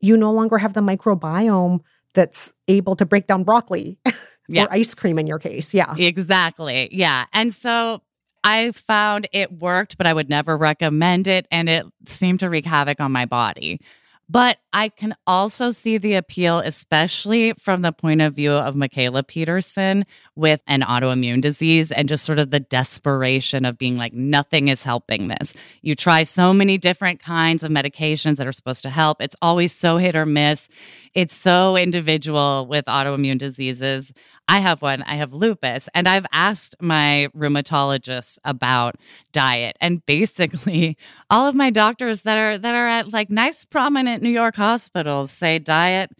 you 0.00 0.16
no 0.16 0.30
longer 0.32 0.58
have 0.58 0.74
the 0.74 0.80
microbiome 0.80 1.80
that's 2.14 2.52
able 2.68 2.94
to 2.96 3.06
break 3.06 3.26
down 3.26 3.42
broccoli 3.44 3.98
Yeah. 4.48 4.64
or 4.64 4.72
ice 4.72 4.94
cream 4.94 5.18
in 5.18 5.26
your 5.26 5.38
case. 5.38 5.72
Yeah. 5.74 5.94
Exactly. 5.96 6.88
Yeah. 6.92 7.24
And 7.32 7.52
so 7.54 8.02
I 8.44 8.72
found 8.72 9.26
it 9.32 9.50
worked, 9.52 9.96
but 9.96 10.06
I 10.06 10.12
would 10.12 10.28
never 10.28 10.56
recommend 10.58 11.26
it. 11.26 11.46
And 11.50 11.68
it 11.68 11.86
seemed 12.06 12.40
to 12.40 12.50
wreak 12.50 12.66
havoc 12.66 13.00
on 13.00 13.10
my 13.10 13.24
body. 13.24 13.80
But 14.28 14.58
I 14.72 14.88
can 14.88 15.14
also 15.26 15.70
see 15.70 15.98
the 15.98 16.14
appeal, 16.14 16.58
especially 16.58 17.52
from 17.54 17.82
the 17.82 17.92
point 17.92 18.22
of 18.22 18.34
view 18.34 18.52
of 18.52 18.74
Mikhaila 18.74 19.26
Peterson 19.26 20.06
with 20.34 20.60
an 20.66 20.80
autoimmune 20.80 21.42
disease 21.42 21.92
and 21.92 22.08
just 22.08 22.24
sort 22.24 22.38
of 22.38 22.50
the 22.50 22.60
desperation 22.60 23.64
of 23.64 23.78
being 23.78 23.96
like, 23.96 24.12
nothing 24.12 24.68
is 24.68 24.82
helping 24.82 25.28
this. 25.28 25.54
You 25.82 25.94
try 25.94 26.22
so 26.22 26.52
many 26.54 26.78
different 26.78 27.20
kinds 27.20 27.62
of 27.62 27.70
medications 27.70 28.36
that 28.36 28.46
are 28.46 28.52
supposed 28.52 28.82
to 28.84 28.90
help. 28.90 29.20
It's 29.20 29.36
always 29.42 29.72
so 29.72 29.98
hit 29.98 30.16
or 30.16 30.26
miss. 30.26 30.68
It's 31.14 31.34
so 31.34 31.76
individual 31.76 32.66
with 32.66 32.86
autoimmune 32.86 33.38
diseases. 33.38 34.12
I 34.46 34.58
have 34.58 34.82
one, 34.82 35.02
I 35.02 35.16
have 35.16 35.32
lupus, 35.32 35.88
and 35.94 36.06
I've 36.06 36.26
asked 36.32 36.76
my 36.80 37.28
rheumatologist 37.34 38.38
about 38.44 38.96
diet. 39.32 39.76
And 39.80 40.04
basically, 40.04 40.98
all 41.30 41.46
of 41.48 41.54
my 41.54 41.70
doctors 41.70 42.22
that 42.22 42.36
are 42.36 42.58
that 42.58 42.74
are 42.74 42.86
at 42.86 43.12
like 43.12 43.30
nice 43.30 43.64
prominent 43.64 44.22
New 44.22 44.30
York 44.30 44.56
hospitals 44.56 45.30
say 45.30 45.58
diet 45.58 46.10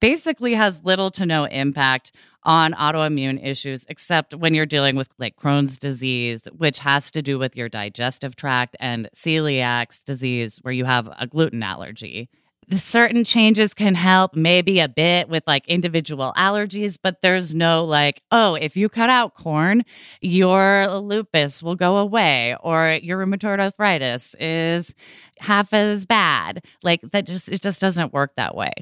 basically 0.00 0.54
has 0.54 0.82
little 0.84 1.10
to 1.12 1.26
no 1.26 1.44
impact 1.44 2.12
on 2.44 2.72
autoimmune 2.72 3.44
issues 3.44 3.86
except 3.88 4.34
when 4.34 4.52
you're 4.54 4.66
dealing 4.66 4.96
with 4.96 5.08
like 5.18 5.36
Crohn's 5.36 5.78
disease 5.78 6.48
which 6.56 6.80
has 6.80 7.10
to 7.12 7.22
do 7.22 7.38
with 7.38 7.56
your 7.56 7.68
digestive 7.68 8.34
tract 8.34 8.76
and 8.80 9.08
celiac 9.14 10.04
disease 10.04 10.58
where 10.62 10.74
you 10.74 10.84
have 10.84 11.08
a 11.18 11.26
gluten 11.26 11.62
allergy 11.62 12.28
certain 12.70 13.24
changes 13.24 13.74
can 13.74 13.94
help 13.94 14.34
maybe 14.34 14.78
a 14.80 14.88
bit 14.88 15.28
with 15.28 15.42
like 15.46 15.66
individual 15.68 16.32
allergies 16.36 16.98
but 17.02 17.20
there's 17.20 17.54
no 17.54 17.84
like 17.84 18.22
oh 18.30 18.54
if 18.54 18.76
you 18.76 18.88
cut 18.88 19.10
out 19.10 19.34
corn 19.34 19.84
your 20.20 20.86
lupus 20.88 21.62
will 21.62 21.74
go 21.74 21.98
away 21.98 22.56
or 22.60 22.98
your 23.02 23.18
rheumatoid 23.18 23.60
arthritis 23.60 24.34
is 24.38 24.94
half 25.38 25.72
as 25.72 26.06
bad 26.06 26.64
like 26.82 27.00
that 27.10 27.26
just 27.26 27.50
it 27.50 27.60
just 27.60 27.80
doesn't 27.80 28.12
work 28.12 28.32
that 28.36 28.54
way 28.54 28.72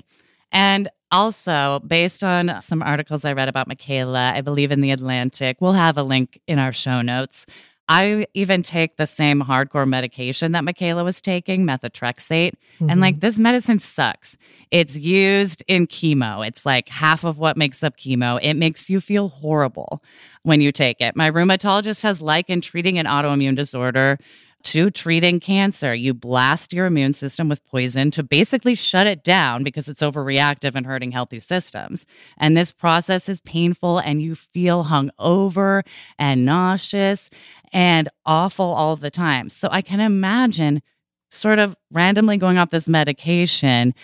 and 0.53 0.89
also, 1.13 1.81
based 1.81 2.23
on 2.23 2.61
some 2.61 2.83
articles 2.83 3.25
I 3.25 3.33
read 3.33 3.49
about 3.49 3.69
Mikhaila, 3.69 4.33
I 4.33 4.43
believe 4.43 4.71
in 4.71 4.81
The 4.81 4.93
Atlantic, 4.93 5.57
we'll 5.61 5.73
have 5.73 5.99
a 5.99 6.05
link 6.05 6.41
in 6.47 6.59
our 6.59 6.73
show 6.73 7.03
notes. 7.03 7.47
I 7.91 8.29
even 8.35 8.63
take 8.63 8.99
the 8.99 9.07
same 9.07 9.43
hardcore 9.43 9.87
medication 9.87 10.53
that 10.53 10.63
Mikhaila 10.63 11.05
was 11.05 11.21
taking, 11.21 11.67
methotrexate. 11.67 12.53
And 12.89 13.01
like 13.01 13.17
mm-hmm. 13.17 13.21
this 13.21 13.37
medicine 13.37 13.81
sucks. 13.81 14.39
It's 14.71 14.97
used 14.97 15.65
in 15.67 15.89
chemo. 15.89 16.47
It's 16.47 16.65
like 16.65 16.89
half 16.89 17.25
of 17.25 17.41
what 17.41 17.57
makes 17.57 17.83
up 17.83 17.97
chemo. 17.97 18.39
It 18.41 18.55
makes 18.55 18.89
you 18.89 19.01
feel 19.01 19.29
horrible 19.29 20.05
when 20.45 20.61
you 20.61 20.71
take 20.71 21.01
it. 21.01 21.17
My 21.17 21.33
rheumatologist 21.33 22.05
has 22.05 22.23
likened 22.23 22.63
treating 22.63 22.97
an 22.97 23.07
autoimmune 23.07 23.57
disorder 23.57 24.19
to 24.65 24.91
treating 24.91 25.41
cancer. 25.41 25.95
You 25.95 26.15
blast 26.15 26.73
your 26.73 26.87
immune 26.87 27.13
system 27.13 27.49
with 27.49 27.65
poison 27.65 28.11
to 28.13 28.23
basically 28.23 28.75
shut 28.75 29.07
it 29.07 29.25
down 29.25 29.63
because 29.63 29.89
it's 29.89 30.03
overreactive 30.03 30.75
and 30.75 30.87
hurting 30.87 31.13
healthy 31.13 31.39
systems. 31.39 32.07
And 32.39 32.57
this 32.57 32.73
process 32.73 33.29
is 33.29 33.41
painful 33.41 33.99
and 33.99 34.21
you 34.21 34.35
feel 34.35 34.85
hungover 34.85 35.83
and 36.19 36.45
nauseous 36.45 37.31
and 37.73 38.09
awful 38.27 38.67
all 38.67 38.97
the 38.97 39.11
time. 39.11 39.49
So 39.49 39.69
I 39.71 39.83
can 39.83 40.01
imagine 40.01 40.83
sort 41.31 41.59
of 41.59 41.77
randomly 41.91 42.37
going 42.37 42.59
off 42.59 42.71
this 42.71 42.89
medication 42.89 43.95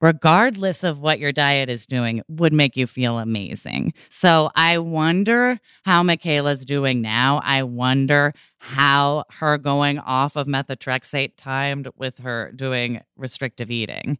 regardless 0.00 0.82
of 0.82 0.98
what 0.98 1.18
your 1.18 1.32
diet 1.32 1.68
is 1.68 1.86
doing, 1.86 2.22
would 2.28 2.52
make 2.52 2.76
you 2.76 2.86
feel 2.86 3.18
amazing. 3.18 3.92
So 4.08 4.50
I 4.54 4.78
wonder 4.78 5.58
how 5.84 6.02
Mikhaila's 6.02 6.64
doing 6.64 7.02
now. 7.02 7.40
I 7.44 7.62
wonder 7.62 8.32
how 8.58 9.24
her 9.38 9.58
going 9.58 9.98
off 9.98 10.36
of 10.36 10.46
methotrexate 10.46 11.32
timed 11.36 11.88
with 11.96 12.18
her 12.18 12.52
doing 12.52 13.00
restrictive 13.16 13.70
eating. 13.70 14.18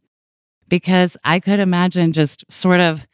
Because 0.67 1.17
I 1.23 1.39
could 1.39 1.59
imagine 1.59 2.13
just 2.13 2.49
sort 2.49 2.79
of 2.79 3.05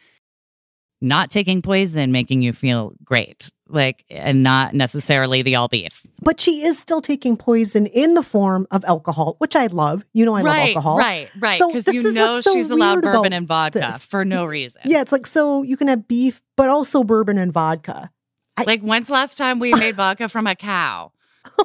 not 1.02 1.30
taking 1.30 1.62
poison 1.62 2.12
making 2.12 2.42
you 2.42 2.52
feel 2.54 2.94
great 3.04 3.52
like 3.70 4.04
and 4.10 4.42
not 4.44 4.74
necessarily 4.74 5.42
the 5.42 5.56
all 5.56 5.68
beef 5.68 6.02
But 6.22 6.40
she 6.40 6.62
is 6.66 6.80
still 6.80 7.02
taking 7.02 7.38
poison 7.38 7.86
in 7.88 8.14
the 8.16 8.24
form 8.24 8.66
of 8.72 8.84
alcohol, 8.86 9.36
which 9.40 9.56
I 9.56 9.68
love. 9.68 10.06
You 10.14 10.26
know, 10.26 10.34
I 10.36 10.42
love 10.42 10.56
alcohol. 10.56 10.98
right 10.98 11.30
right 11.40 11.58
So 11.60 11.68
because 11.68 11.86
this 11.86 11.96
you 11.96 12.08
is 12.08 12.16
know 12.16 12.42
so 12.42 12.54
she's 12.54 12.70
allowed 12.70 13.02
bourbon 13.04 13.34
and 13.34 13.48
vodka 13.48 13.80
this. 13.80 14.10
for 14.10 14.24
no 14.26 14.46
reason 14.46 14.82
Yeah, 14.86 15.02
it's 15.02 15.12
like 15.12 15.28
so 15.28 15.64
you 15.64 15.78
can 15.78 15.88
have 15.90 16.08
beef, 16.08 16.42
but 16.56 16.70
also 16.70 17.04
bourbon 17.04 17.38
and 17.38 17.52
vodka. 17.54 18.10
like 18.66 18.82
when's 18.82 19.08
the 19.08 19.14
last 19.14 19.38
time 19.38 19.60
we 19.60 19.72
made 19.74 19.96
vodka 19.96 20.28
from 20.30 20.48
a 20.48 20.56
cow 20.56 21.12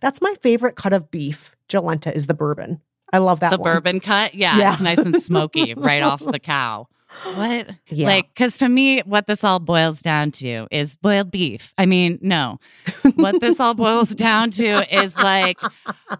That's 0.00 0.20
my 0.20 0.34
favorite 0.40 0.76
cut 0.76 0.92
of 0.92 1.10
beef. 1.10 1.54
Jolenta 1.68 2.12
is 2.12 2.26
the 2.26 2.34
bourbon. 2.34 2.80
I 3.12 3.18
love 3.18 3.40
that 3.40 3.50
the 3.50 3.58
one. 3.58 3.72
bourbon 3.74 4.00
cut 4.00 4.34
yeah, 4.34 4.56
Yeah. 4.58 4.72
it's 4.72 4.80
nice 4.82 4.98
and 5.00 5.16
smoky 5.20 5.74
right 5.76 6.02
off 6.02 6.24
the 6.24 6.38
cow 6.38 6.88
what 7.34 7.68
Yeah. 7.88 8.06
like 8.08 8.28
because 8.34 8.56
to 8.58 8.68
me 8.68 9.00
what 9.00 9.26
this 9.26 9.44
all 9.44 9.58
boils 9.60 10.02
down 10.02 10.30
to 10.32 10.66
is 10.70 10.96
boiled 10.96 11.30
beef 11.30 11.72
i 11.78 11.86
mean 11.86 12.18
no 12.22 12.58
what 13.16 13.40
this 13.40 13.60
all 13.60 13.74
boils 13.74 14.10
down 14.14 14.50
to 14.52 14.96
is 14.96 15.16
like 15.16 15.58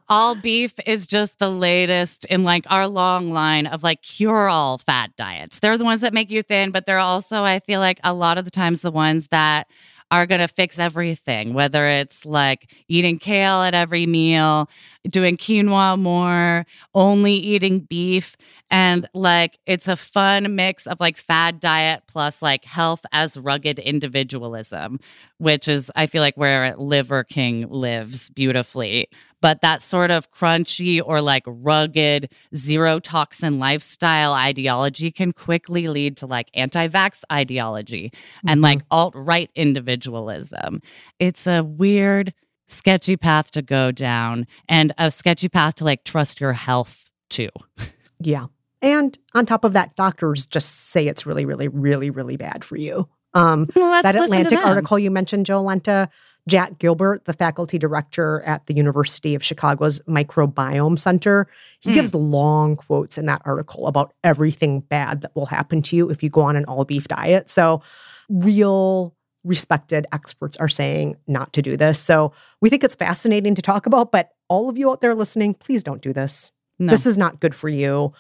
all 0.08 0.34
beef 0.34 0.74
is 0.86 1.06
just 1.06 1.38
the 1.38 1.50
latest 1.50 2.24
in 2.26 2.44
like 2.44 2.64
our 2.70 2.86
long 2.86 3.32
line 3.32 3.66
of 3.66 3.82
like 3.82 4.02
cure 4.02 4.48
all 4.48 4.78
fat 4.78 5.14
diets. 5.16 5.58
They're 5.58 5.78
the 5.78 5.84
ones 5.84 6.00
that 6.02 6.12
make 6.12 6.30
you 6.30 6.42
thin, 6.42 6.70
but 6.70 6.86
they're 6.86 6.98
also, 6.98 7.42
I 7.42 7.58
feel 7.60 7.80
like, 7.80 7.98
a 8.04 8.12
lot 8.12 8.38
of 8.38 8.44
the 8.44 8.50
times 8.50 8.80
the 8.80 8.90
ones 8.90 9.28
that 9.28 9.66
are 10.10 10.26
going 10.26 10.40
to 10.40 10.48
fix 10.48 10.78
everything, 10.78 11.54
whether 11.54 11.86
it's 11.88 12.26
like 12.26 12.70
eating 12.88 13.18
kale 13.18 13.62
at 13.62 13.74
every 13.74 14.06
meal, 14.06 14.68
doing 15.08 15.36
quinoa 15.36 15.98
more, 15.98 16.64
only 16.94 17.34
eating 17.34 17.80
beef. 17.80 18.36
And 18.70 19.08
like 19.14 19.58
it's 19.66 19.88
a 19.88 19.96
fun 19.96 20.54
mix 20.54 20.86
of 20.86 21.00
like 21.00 21.16
fad 21.16 21.60
diet 21.60 22.04
plus 22.06 22.40
like 22.42 22.64
health 22.64 23.04
as 23.12 23.36
rugged 23.36 23.78
individualism, 23.78 25.00
which 25.38 25.68
is, 25.68 25.90
I 25.96 26.06
feel 26.06 26.22
like, 26.22 26.36
where 26.36 26.74
Liver 26.76 27.24
King 27.24 27.68
lives 27.68 28.30
beautifully. 28.30 29.08
But 29.42 29.60
that 29.60 29.82
sort 29.82 30.12
of 30.12 30.30
crunchy 30.30 31.02
or 31.04 31.20
like 31.20 31.42
rugged 31.46 32.32
zero 32.54 33.00
toxin 33.00 33.58
lifestyle 33.58 34.32
ideology 34.34 35.10
can 35.10 35.32
quickly 35.32 35.88
lead 35.88 36.16
to 36.18 36.26
like 36.26 36.48
anti 36.54 36.86
vax 36.86 37.24
ideology 37.30 38.12
and 38.46 38.62
like 38.62 38.78
mm-hmm. 38.78 38.86
alt 38.92 39.14
right 39.16 39.50
individualism. 39.56 40.80
It's 41.18 41.48
a 41.48 41.64
weird, 41.64 42.32
sketchy 42.72 43.16
path 43.16 43.50
to 43.52 43.62
go 43.62 43.92
down 43.92 44.46
and 44.68 44.92
a 44.98 45.10
sketchy 45.10 45.48
path 45.48 45.76
to 45.76 45.84
like 45.84 46.04
trust 46.04 46.40
your 46.40 46.52
health 46.52 47.10
too. 47.30 47.48
Yeah. 48.24 48.46
And 48.82 49.18
on 49.34 49.46
top 49.46 49.64
of 49.64 49.72
that, 49.72 49.96
doctors 49.96 50.46
just 50.46 50.90
say 50.90 51.08
it's 51.08 51.26
really, 51.26 51.44
really, 51.44 51.66
really, 51.66 52.08
really 52.10 52.36
bad 52.36 52.64
for 52.64 52.76
you. 52.76 53.08
Um, 53.34 53.68
Well, 53.74 54.00
that 54.00 54.14
Atlantic 54.14 54.60
article 54.60 54.96
you 54.96 55.10
mentioned, 55.10 55.46
Jolenta, 55.46 56.08
Jack 56.48 56.78
Gilbert, 56.78 57.24
the 57.24 57.32
faculty 57.32 57.78
director 57.78 58.42
at 58.42 58.66
the 58.66 58.74
University 58.74 59.34
of 59.34 59.42
Chicago's 59.42 60.00
Microbiome 60.08 60.98
Center, 61.00 61.48
he 61.80 61.90
Hmm. 61.90 61.94
gives 61.94 62.14
long 62.14 62.76
quotes 62.76 63.18
in 63.18 63.26
that 63.26 63.42
article 63.44 63.88
about 63.88 64.12
everything 64.22 64.80
bad 64.80 65.22
that 65.22 65.34
will 65.34 65.46
happen 65.46 65.82
to 65.82 65.96
you 65.96 66.08
if 66.08 66.22
you 66.22 66.30
go 66.30 66.42
on 66.42 66.54
an 66.54 66.64
all 66.66 66.84
beef 66.84 67.08
diet. 67.08 67.50
So, 67.50 67.82
real 68.28 69.16
respected 69.44 70.06
experts 70.12 70.56
are 70.58 70.68
saying 70.68 71.16
not 71.26 71.52
to 71.54 71.62
do 71.62 71.76
this. 71.76 71.98
So, 71.98 72.32
we 72.60 72.68
think 72.68 72.84
it's 72.84 72.94
fascinating 72.94 73.54
to 73.54 73.62
talk 73.62 73.86
about, 73.86 74.12
but 74.12 74.30
all 74.48 74.68
of 74.68 74.76
you 74.76 74.90
out 74.90 75.00
there 75.00 75.14
listening, 75.14 75.54
please 75.54 75.82
don't 75.82 76.02
do 76.02 76.12
this. 76.12 76.52
No. 76.78 76.90
This 76.90 77.06
is 77.06 77.16
not 77.16 77.40
good 77.40 77.54
for 77.54 77.68
you. 77.68 78.12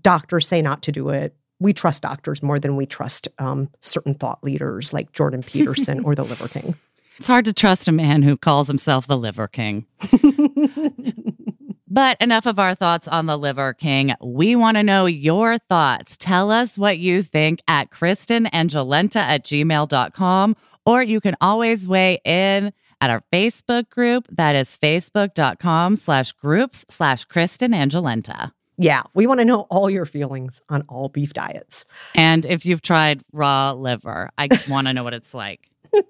Doctors 0.00 0.46
say 0.46 0.62
not 0.62 0.82
to 0.82 0.92
do 0.92 1.10
it. 1.10 1.34
We 1.60 1.72
trust 1.72 2.02
doctors 2.02 2.42
more 2.42 2.58
than 2.58 2.76
we 2.76 2.86
trust 2.86 3.28
um, 3.38 3.70
certain 3.80 4.14
thought 4.14 4.42
leaders 4.42 4.92
like 4.92 5.12
Jordan 5.12 5.42
Peterson 5.46 6.04
or 6.04 6.14
the 6.14 6.24
Liver 6.24 6.48
King. 6.48 6.74
It's 7.16 7.28
hard 7.28 7.44
to 7.44 7.52
trust 7.52 7.86
a 7.86 7.92
man 7.92 8.22
who 8.22 8.36
calls 8.36 8.66
himself 8.66 9.06
the 9.06 9.16
Liver 9.16 9.46
King. 9.46 9.86
But 11.94 12.20
enough 12.20 12.46
of 12.46 12.58
our 12.58 12.74
thoughts 12.74 13.06
on 13.06 13.26
the 13.26 13.38
Liver 13.38 13.72
King. 13.72 14.14
We 14.20 14.56
want 14.56 14.76
to 14.78 14.82
know 14.82 15.06
your 15.06 15.58
thoughts. 15.58 16.16
Tell 16.16 16.50
us 16.50 16.76
what 16.76 16.98
you 16.98 17.22
think 17.22 17.62
at 17.68 17.90
KristenandJolenta 17.90 19.14
at 19.14 19.44
gmail.com, 19.44 20.56
or 20.84 21.02
you 21.04 21.20
can 21.20 21.36
always 21.40 21.86
weigh 21.86 22.18
in 22.24 22.72
at 23.00 23.10
our 23.10 23.22
Facebook 23.32 23.90
group. 23.90 24.26
That 24.32 24.56
is 24.56 24.76
facebook.com 24.76 25.94
slash 25.94 26.32
groups 26.32 26.84
slash 26.88 27.26
Kristen 27.26 27.72
and 27.72 27.92
Jolenta. 27.92 28.50
Yeah, 28.76 29.04
we 29.14 29.28
want 29.28 29.38
to 29.38 29.44
know 29.44 29.60
all 29.70 29.88
your 29.88 30.04
feelings 30.04 30.60
on 30.68 30.82
all 30.88 31.10
beef 31.10 31.32
diets. 31.32 31.84
And 32.16 32.44
if 32.44 32.66
you've 32.66 32.82
tried 32.82 33.22
raw 33.30 33.70
liver, 33.70 34.30
I 34.36 34.48
want 34.68 34.88
to 34.88 34.92
know 34.92 35.04
what 35.04 35.14
it's 35.14 35.32
like. 35.32 35.70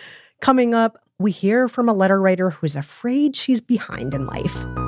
Coming 0.40 0.74
up, 0.74 0.98
we 1.20 1.30
hear 1.30 1.68
from 1.68 1.88
a 1.88 1.92
letter 1.92 2.20
writer 2.20 2.50
who's 2.50 2.74
afraid 2.74 3.36
she's 3.36 3.60
behind 3.60 4.14
in 4.14 4.26
life. 4.26 4.87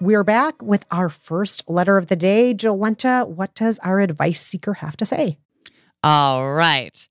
We're 0.00 0.24
back 0.24 0.60
with 0.60 0.84
our 0.90 1.08
first 1.08 1.70
letter 1.70 1.96
of 1.96 2.08
the 2.08 2.16
day. 2.16 2.52
Jolenta, 2.52 3.28
what 3.28 3.54
does 3.54 3.78
our 3.78 4.00
advice 4.00 4.42
seeker 4.42 4.74
have 4.74 4.96
to 4.98 5.06
say? 5.06 5.38
All 6.02 6.52
right. 6.52 7.08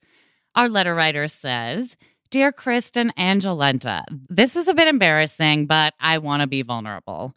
Our 0.53 0.67
letter 0.67 0.93
writer 0.93 1.27
says, 1.27 1.95
Dear 2.29 2.51
Kristen 2.51 3.13
and 3.15 3.41
Jolenta, 3.41 4.03
this 4.29 4.55
is 4.55 4.67
a 4.67 4.73
bit 4.73 4.87
embarrassing, 4.87 5.65
but 5.65 5.93
I 5.99 6.17
want 6.17 6.41
to 6.41 6.47
be 6.47 6.61
vulnerable. 6.61 7.33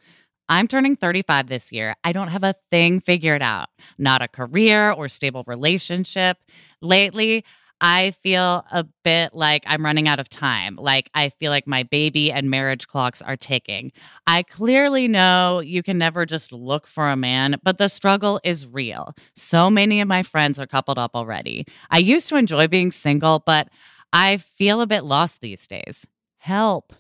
I'm 0.49 0.69
turning 0.69 0.97
35 0.97 1.49
this 1.49 1.73
year. 1.73 1.95
I 2.03 2.13
don't 2.13 2.29
have 2.29 2.45
a 2.45 2.55
thing 2.71 3.01
figured 3.01 3.43
out, 3.43 3.69
not 3.99 4.23
a 4.23 4.29
career 4.29 4.91
or 4.91 5.09
stable 5.09 5.45
relationship. 5.47 6.39
Lately, 6.83 7.45
I 7.81 8.13
feel 8.13 8.65
a 8.71 8.87
bit 9.05 9.35
like 9.35 9.65
I'm 9.67 9.85
running 9.85 10.09
out 10.09 10.19
of 10.19 10.29
time. 10.29 10.77
Like 10.77 11.11
I 11.15 11.29
feel 11.29 11.51
like 11.51 11.67
my 11.67 11.83
baby 11.83 12.33
and 12.33 12.49
marriage 12.49 12.89
clocks 12.89 13.21
are 13.21 13.37
ticking. 13.37 13.93
I 14.27 14.43
clearly 14.43 15.09
know 15.09 15.61
you 15.61 15.83
can 15.83 15.99
never 15.99 16.25
just 16.25 16.53
look 16.53 16.87
for 16.87 17.11
a 17.11 17.17
man, 17.17 17.57
but 17.63 17.79
the 17.79 17.89
struggle 17.89 18.41
is 18.45 18.67
real. 18.67 19.15
So 19.35 19.71
many 19.71 20.01
of 20.01 20.09
my 20.09 20.23
friends 20.23 20.59
are 20.59 20.67
coupled 20.67 20.99
up 20.99 21.15
already. 21.15 21.67
I 21.91 21.99
used 21.99 22.29
to 22.31 22.37
enjoy 22.37 22.67
being 22.67 22.91
single, 22.91 23.43
but 23.45 23.69
I 24.13 24.39
feel 24.39 24.81
a 24.81 24.87
bit 24.87 25.05
lost 25.05 25.41
these 25.41 25.67
days. 25.67 26.07
Help. 26.39 26.95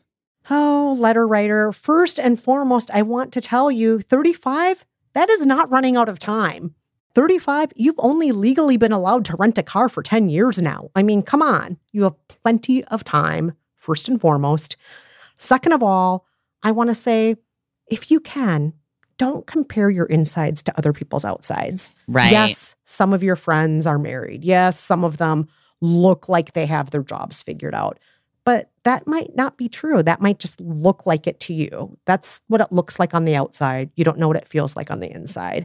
Oh, 0.51 0.95
letter 0.99 1.27
writer, 1.27 1.73
first 1.73 2.21
and 2.21 2.41
foremost, 2.41 2.91
I 2.93 3.03
want 3.03 3.33
to 3.33 3.41
tell 3.41 3.71
you 3.71 4.01
35, 4.01 4.85
that 5.15 5.31
is 5.31 5.45
not 5.47 5.71
running 5.71 5.97
out 5.97 6.09
of 6.09 6.19
time. 6.19 6.75
35, 7.16 7.72
you've 7.76 7.98
only 7.98 8.31
legally 8.31 8.76
been 8.76 8.92
allowed 8.92 9.24
to 9.24 9.37
rent 9.37 9.57
a 9.57 9.62
car 9.62 9.88
for 9.88 10.02
10 10.02 10.29
years 10.29 10.61
now. 10.61 10.90
I 10.94 11.02
mean, 11.02 11.22
come 11.22 11.40
on. 11.40 11.79
You 11.92 12.02
have 12.02 12.29
plenty 12.29 12.85
of 12.85 13.05
time, 13.05 13.55
first 13.74 14.07
and 14.07 14.20
foremost. 14.20 14.76
Second 15.38 15.72
of 15.72 15.83
all, 15.83 16.26
I 16.62 16.72
want 16.72 16.90
to 16.90 16.94
say 16.94 17.37
if 17.88 18.11
you 18.11 18.20
can, 18.20 18.74
don't 19.16 19.46
compare 19.46 19.88
your 19.88 20.05
insides 20.05 20.62
to 20.64 20.76
other 20.76 20.92
people's 20.92 21.24
outsides. 21.24 21.94
Right. 22.07 22.33
Yes, 22.33 22.76
some 22.85 23.14
of 23.14 23.22
your 23.22 23.37
friends 23.37 23.87
are 23.87 23.98
married. 23.98 24.44
Yes, 24.44 24.79
some 24.79 25.02
of 25.02 25.16
them 25.16 25.48
look 25.81 26.29
like 26.29 26.52
they 26.52 26.66
have 26.66 26.90
their 26.90 27.02
jobs 27.02 27.40
figured 27.40 27.74
out. 27.74 27.98
But 28.44 28.70
that 28.85 29.07
might 29.07 29.35
not 29.35 29.57
be 29.57 29.70
true. 29.70 30.02
That 30.02 30.20
might 30.20 30.38
just 30.38 30.61
look 30.61 31.07
like 31.07 31.26
it 31.26 31.40
to 31.40 31.55
you. 31.55 31.96
That's 32.05 32.42
what 32.48 32.61
it 32.61 32.72
looks 32.72 32.98
like 32.98 33.14
on 33.14 33.24
the 33.24 33.37
outside. 33.37 33.88
You 33.96 34.05
don't 34.05 34.18
know 34.18 34.29
what 34.29 34.37
it 34.37 34.46
feels 34.46 34.76
like 34.76 34.90
on 34.90 35.00
the 35.00 35.11
inside. 35.11 35.64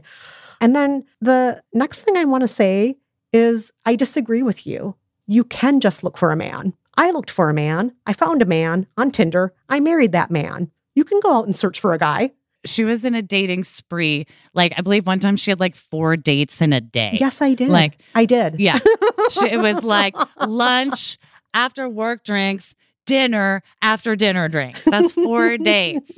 And 0.62 0.74
then 0.74 1.04
the 1.20 1.62
next 1.74 2.00
thing 2.00 2.16
I 2.16 2.24
want 2.24 2.40
to 2.42 2.48
say 2.48 2.96
is 3.32 3.70
I 3.84 3.96
disagree 3.96 4.42
with 4.42 4.66
you. 4.66 4.96
You 5.26 5.44
can 5.44 5.80
just 5.80 6.02
look 6.02 6.16
for 6.16 6.32
a 6.32 6.36
man. 6.36 6.72
I 6.96 7.10
looked 7.10 7.30
for 7.30 7.50
a 7.50 7.54
man. 7.54 7.94
I 8.06 8.12
found 8.12 8.40
a 8.42 8.46
man 8.46 8.86
on 8.96 9.10
Tinder. 9.10 9.52
I 9.68 9.80
married 9.80 10.12
that 10.12 10.30
man. 10.30 10.70
You 10.94 11.04
can 11.04 11.20
go 11.20 11.34
out 11.36 11.46
and 11.46 11.56
search 11.56 11.80
for 11.80 11.92
a 11.94 11.98
guy. 11.98 12.30
She 12.64 12.84
was 12.84 13.04
in 13.04 13.14
a 13.14 13.22
dating 13.22 13.64
spree. 13.64 14.26
Like, 14.54 14.72
I 14.76 14.82
believe 14.82 15.06
one 15.06 15.18
time 15.18 15.36
she 15.36 15.50
had 15.50 15.58
like 15.58 15.74
four 15.74 16.16
dates 16.16 16.60
in 16.60 16.72
a 16.72 16.80
day. 16.80 17.16
Yes, 17.18 17.42
I 17.42 17.54
did. 17.54 17.70
Like, 17.70 17.98
I 18.14 18.24
did. 18.24 18.60
Yeah. 18.60 18.78
She- 19.30 19.48
it 19.50 19.58
was 19.60 19.82
like 19.84 20.14
lunch, 20.46 21.16
after 21.54 21.88
work 21.88 22.24
drinks, 22.24 22.74
dinner, 23.06 23.62
after 23.82 24.14
dinner 24.16 24.48
drinks. 24.48 24.84
That's 24.84 25.12
four 25.12 25.56
dates. 25.58 26.16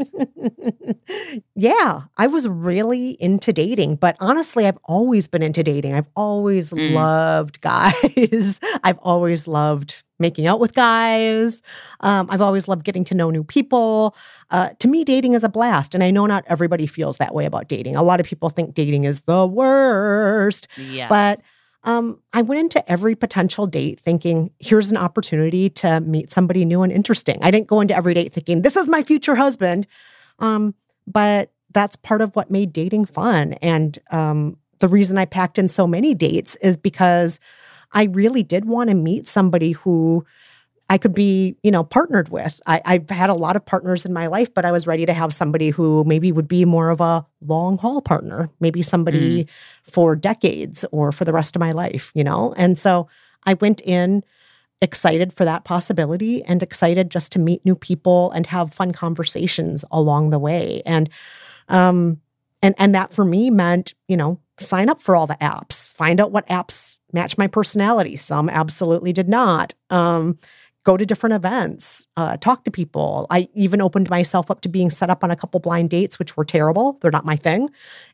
yeah, 1.55 2.03
I 2.17 2.27
was 2.27 2.49
really 2.49 3.11
into 3.21 3.53
dating, 3.53 3.97
but 3.97 4.17
honestly, 4.21 4.67
I've 4.67 4.79
always 4.85 5.27
been 5.29 5.43
into 5.43 5.63
dating. 5.63 5.95
I've 5.95 6.09
always 6.17 6.71
Mm. 6.71 6.93
loved 6.93 7.61
guys. 7.61 8.61
I've 8.85 8.99
always 8.99 9.47
loved 9.47 10.03
making 10.19 10.47
out 10.47 10.61
with 10.61 10.75
guys. 10.75 11.63
Um, 12.01 12.29
I've 12.31 12.41
always 12.41 12.69
loved 12.69 12.85
getting 12.85 13.05
to 13.07 13.15
know 13.15 13.31
new 13.31 13.43
people. 13.45 14.15
Uh, 14.51 14.71
to 14.79 14.89
me, 14.89 15.05
dating 15.05 15.35
is 15.35 15.43
a 15.45 15.49
blast. 15.49 15.95
And 15.95 16.05
I 16.05 16.11
know 16.11 16.27
not 16.27 16.45
everybody 16.47 16.87
feels 16.87 17.17
that 17.17 17.35
way 17.35 17.47
about 17.47 17.69
dating. 17.69 17.97
A 17.97 18.03
lot 18.03 18.21
of 18.21 18.27
people 18.27 18.49
think 18.49 18.75
dating 18.75 19.05
is 19.05 19.21
the 19.23 19.47
worst. 19.47 20.69
Yes. 20.77 21.09
But 21.09 21.41
um, 21.85 22.21
I 22.33 22.43
went 22.43 22.61
into 22.61 22.91
every 22.91 23.15
potential 23.15 23.67
date 23.67 24.01
thinking, 24.01 24.51
here's 24.59 24.91
an 24.91 24.97
opportunity 24.97 25.69
to 25.71 26.01
meet 26.01 26.33
somebody 26.33 26.65
new 26.65 26.83
and 26.83 26.93
interesting. 26.93 27.39
I 27.43 27.51
didn't 27.51 27.69
go 27.69 27.81
into 27.81 27.95
every 27.95 28.15
date 28.15 28.33
thinking, 28.33 28.63
this 28.63 28.77
is 28.77 28.89
my 28.89 29.03
future 29.03 29.35
husband. 29.35 29.87
Um, 30.39 30.75
but 31.07 31.53
that's 31.73 31.97
part 31.97 32.23
of 32.23 32.35
what 32.35 32.51
made 32.51 32.73
dating 32.73 33.05
fun. 33.05 33.55
And 33.55 33.99
um, 34.11 34.57
the 34.79 34.89
reason 34.89 35.19
I 35.19 35.27
packed 35.27 35.59
in 35.59 35.69
so 35.69 35.87
many 35.87 36.15
dates 36.15 36.57
is 36.57 36.77
because 36.77 37.39
I 37.93 38.05
really 38.05 38.43
did 38.43 38.65
want 38.65 38.91
to 38.91 38.97
meet 38.97 39.29
somebody 39.29 39.73
who 39.73 40.25
I 40.91 40.99
could 40.99 41.15
be, 41.15 41.57
you 41.63 41.71
know, 41.71 41.83
partnered 41.83 42.29
with. 42.29 42.61
I, 42.67 42.83
I've 42.85 43.09
had 43.09 43.31
a 43.31 43.35
lot 43.35 43.57
of 43.57 43.65
partners 43.65 44.05
in 44.05 44.13
my 44.13 44.27
life, 44.27 44.53
but 44.53 44.65
I 44.65 44.73
was 44.73 44.87
ready 44.87 45.07
to 45.07 45.15
have 45.15 45.33
somebody 45.33 45.71
who 45.71 46.05
maybe 46.05 46.31
would 46.31 46.49
be 46.49 46.65
more 46.65 46.91
of 46.91 47.01
a 47.01 47.25
long 47.41 47.79
haul 47.79 48.03
partner, 48.03 48.51
maybe 48.61 48.83
somebody 48.83 49.49
for 49.83 50.15
decades 50.15 50.85
or 50.93 51.11
for 51.11 51.25
the 51.25 51.33
rest 51.33 51.57
of 51.57 51.61
my 51.61 51.73
life, 51.73 52.13
you 52.15 52.23
know? 52.23 52.53
And 52.57 52.79
so 52.79 53.09
I 53.45 53.55
went 53.55 53.81
in 53.81 54.25
excited 54.83 55.33
for 55.33 55.45
that 55.45 55.65
possibility 55.65 56.45
and 56.45 56.63
excited 56.63 57.11
just 57.11 57.33
to 57.33 57.39
meet 57.39 57.65
new 57.65 57.75
people 57.75 58.31
and 58.33 58.47
have 58.47 58.75
fun 58.75 58.93
conversations 58.93 59.85
along 59.91 60.31
the 60.31 60.39
way. 60.39 60.83
And 60.85 61.09
um 61.69 62.21
and 62.63 62.75
and 62.79 62.95
that 62.95 63.13
for 63.13 63.25
me 63.25 63.51
meant, 63.51 63.95
you 64.09 64.17
know, 64.17 64.41
sign 64.59 64.89
up 64.89 65.03
for 65.03 65.17
all 65.17 65.27
the 65.27 65.37
apps, 65.37 65.93
find 65.93 66.21
out 66.21 66.33
what 66.33 66.47
apps 66.49 66.99
match 67.13 67.39
my 67.39 67.47
personality. 67.47 68.17
Some 68.17 68.51
absolutely 68.51 69.13
did 69.13 69.29
not. 69.29 69.75
Um 69.91 70.39
go 70.85 70.97
to 70.97 71.07
different 71.07 71.35
events, 71.35 72.07
uh, 72.17 72.37
talk 72.37 72.65
to 72.65 72.71
people. 72.71 73.27
I 73.31 73.49
even 73.55 73.81
opened 73.81 74.11
myself 74.11 74.51
up 74.51 74.61
to 74.61 74.69
being 74.69 74.91
set 74.91 75.11
up 75.11 75.25
on 75.25 75.31
a 75.31 75.37
couple 75.37 75.59
blind 75.59 75.91
dates, 75.91 76.19
which 76.19 76.37
were 76.37 76.45
terrible. 76.45 76.99
They're 77.01 77.11
not 77.11 77.25
my 77.25 77.37
thing. 77.37 77.71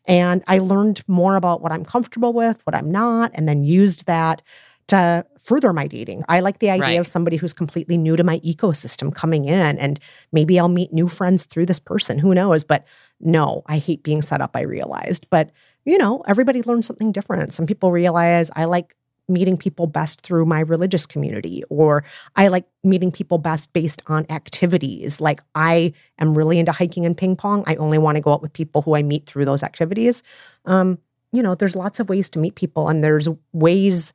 And 0.07 0.43
I 0.47 0.59
learned 0.59 1.03
more 1.09 1.37
about 1.37 1.63
what 1.63 1.73
I'm 1.73 1.85
comfortable 1.85 2.33
with, 2.33 2.61
what 2.65 2.77
I'm 2.77 2.91
not, 2.91 3.33
and 3.35 3.49
then 3.49 3.65
used 3.65 4.07
that 4.07 4.41
to 4.87 5.27
further 5.41 5.73
my 5.73 5.89
dating. 5.89 6.23
I 6.29 6.41
like 6.41 6.61
the 6.61 6.71
idea 6.71 6.85
Right. 6.87 7.01
of 7.01 7.09
somebody 7.09 7.37
who's 7.37 7.53
completely 7.53 7.97
new 7.97 8.15
to 8.15 8.23
my 8.23 8.39
ecosystem 8.41 9.13
coming 9.13 9.47
in, 9.47 9.79
and 9.79 9.99
maybe 10.33 10.59
I'll 10.61 10.69
meet 10.69 10.93
new 10.93 11.09
friends 11.09 11.45
through 11.45 11.67
this 11.67 11.81
person. 11.81 12.19
Who 12.19 12.35
knows? 12.35 12.63
But 12.63 12.85
no, 13.21 13.63
I 13.67 13.79
hate 13.79 14.03
being 14.05 14.23
set 14.23 14.41
up, 14.41 14.55
I 14.55 14.63
realized. 14.63 15.27
But, 15.31 15.51
you 15.85 15.99
know, 15.99 16.23
everybody 16.29 16.63
learns 16.63 16.87
something 16.87 17.11
different. 17.11 17.53
Some 17.53 17.67
people 17.67 17.91
realize 17.91 18.51
I 18.55 18.67
like 18.67 18.95
meeting 19.31 19.57
people 19.57 19.87
best 19.87 20.21
through 20.21 20.45
my 20.45 20.61
religious 20.61 21.07
community, 21.07 21.63
or 21.71 22.05
I 22.37 22.49
like 22.49 22.67
meeting 22.85 23.11
people 23.11 23.39
best 23.39 23.73
based 23.73 24.03
on 24.07 24.27
activities. 24.29 25.21
Like 25.21 25.41
I 25.55 25.93
am 26.19 26.37
really 26.37 26.59
into 26.59 26.73
hiking 26.73 27.07
and 27.07 27.17
ping 27.17 27.37
pong. 27.37 27.65
I 27.67 27.77
only 27.77 27.99
want 27.99 28.17
to 28.17 28.21
go 28.21 28.33
out 28.33 28.43
with 28.43 28.53
people 28.53 28.83
who 28.83 28.97
I 28.97 29.03
meet 29.03 29.27
through 29.27 29.45
those 29.45 29.63
activities. 29.63 30.23
Um, 30.67 30.99
you 31.33 31.43
know, 31.43 31.55
there's 31.55 31.77
lots 31.77 32.01
of 32.01 32.09
ways 32.09 32.29
to 32.31 32.39
meet 32.39 32.57
people, 32.57 32.89
and 32.89 33.03
there's 33.03 33.29
ways 33.53 34.13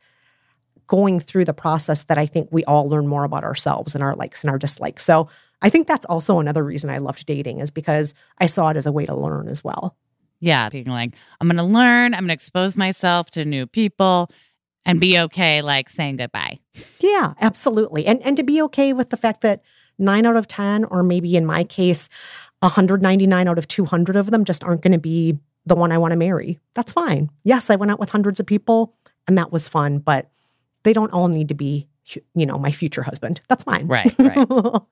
going 0.88 1.20
through 1.20 1.46
the 1.46 1.54
process 1.54 2.04
that 2.04 2.18
I 2.18 2.28
think 2.28 2.50
we 2.52 2.64
all 2.66 2.88
learn 2.88 3.08
more 3.08 3.24
about 3.24 3.44
ourselves 3.44 3.96
and 3.96 4.04
our 4.04 4.16
likes 4.16 4.44
and 4.44 4.52
our 4.52 4.60
dislikes. 4.60 5.04
So 5.04 5.30
I 5.62 5.70
think 5.70 5.88
that's 5.88 6.06
also 6.06 6.40
another 6.40 6.64
reason 6.64 6.92
I 6.92 7.00
loved 7.00 7.26
dating 7.26 7.60
is 7.60 7.72
because 7.72 8.14
I 8.38 8.46
saw 8.46 8.70
it 8.70 8.78
as 8.78 8.86
a 8.86 8.92
way 8.92 9.06
to 9.08 9.16
learn 9.16 9.48
as 9.48 9.64
well. 9.64 9.96
yeah, 10.40 10.70
being 10.70 10.86
like, 10.86 11.14
I'm 11.40 11.48
going 11.48 11.58
to 11.58 11.64
learn, 11.64 12.14
I'm 12.14 12.22
going 12.22 12.28
to 12.28 12.34
expose 12.34 12.78
myself 12.78 13.32
to 13.32 13.46
new 13.46 13.66
people 13.66 14.30
and 14.86 15.00
be 15.00 15.20
okay, 15.20 15.62
like 15.62 15.90
saying 15.90 16.18
goodbye. 16.18 16.60
Yeah, 17.00 17.34
absolutely. 17.42 18.06
And 18.06 18.22
and 18.24 18.38
to 18.38 18.44
be 18.44 18.62
okay 18.64 18.94
with 18.94 19.10
the 19.10 19.18
fact 19.18 19.42
that 19.42 19.64
9 19.98 20.26
out 20.26 20.36
of 20.36 20.48
10 20.48 20.86
or 20.86 21.04
maybe 21.04 21.36
in 21.36 21.46
my 21.46 21.64
case 21.64 22.10
199 22.60 23.48
out 23.48 23.58
of 23.58 23.68
200 23.68 24.16
of 24.16 24.32
them 24.32 24.44
just 24.44 24.64
aren't 24.64 24.82
going 24.82 24.92
to 24.92 25.00
be 25.00 25.38
the 25.66 25.76
one 25.76 25.92
I 25.92 25.98
want 25.98 26.12
to 26.12 26.18
marry. 26.18 26.60
That's 26.74 26.92
fine. 26.92 27.30
Yes, 27.44 27.70
I 27.70 27.76
went 27.76 27.92
out 27.92 28.00
with 28.00 28.10
hundreds 28.10 28.40
of 28.40 28.46
people 28.46 28.96
and 29.28 29.38
that 29.38 29.52
was 29.52 29.68
fun, 29.68 30.00
but 30.00 30.30
they 30.84 30.94
don't 30.94 31.14
all 31.14 31.28
need 31.28 31.50
to 31.50 31.56
be 31.56 31.88
you 32.34 32.46
know, 32.46 32.58
my 32.58 32.72
future 32.72 33.02
husband. 33.02 33.42
That's 33.50 33.64
fine. 33.64 33.88
Right, 33.88 34.14
right. 34.20 34.48
but 34.48 34.86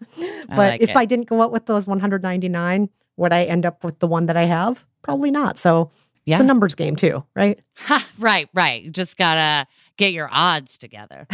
like 0.49 0.81
if 0.81 0.89
it. 0.89 0.95
I 0.95 1.05
didn't 1.05 1.27
go 1.27 1.41
out 1.41 1.51
with 1.51 1.67
those 1.67 1.85
199, 1.85 2.89
would 3.17 3.33
I 3.33 3.43
end 3.43 3.65
up 3.65 3.83
with 3.83 3.99
the 3.99 4.07
one 4.07 4.25
that 4.25 4.37
I 4.37 4.45
have? 4.45 4.83
Probably 5.03 5.31
not. 5.31 5.57
So 5.57 5.91
Yeah. 6.25 6.35
it's 6.35 6.41
a 6.41 6.45
numbers 6.45 6.75
game 6.75 6.95
too, 6.95 7.23
right? 7.35 7.59
Ha, 7.77 8.07
right, 8.17 8.49
right. 8.53 8.83
You 8.83 8.91
just 8.91 9.17
got 9.17 9.35
to 9.35 9.67
get 9.97 10.13
your 10.13 10.29
odds 10.31 10.77
together. 10.77 11.27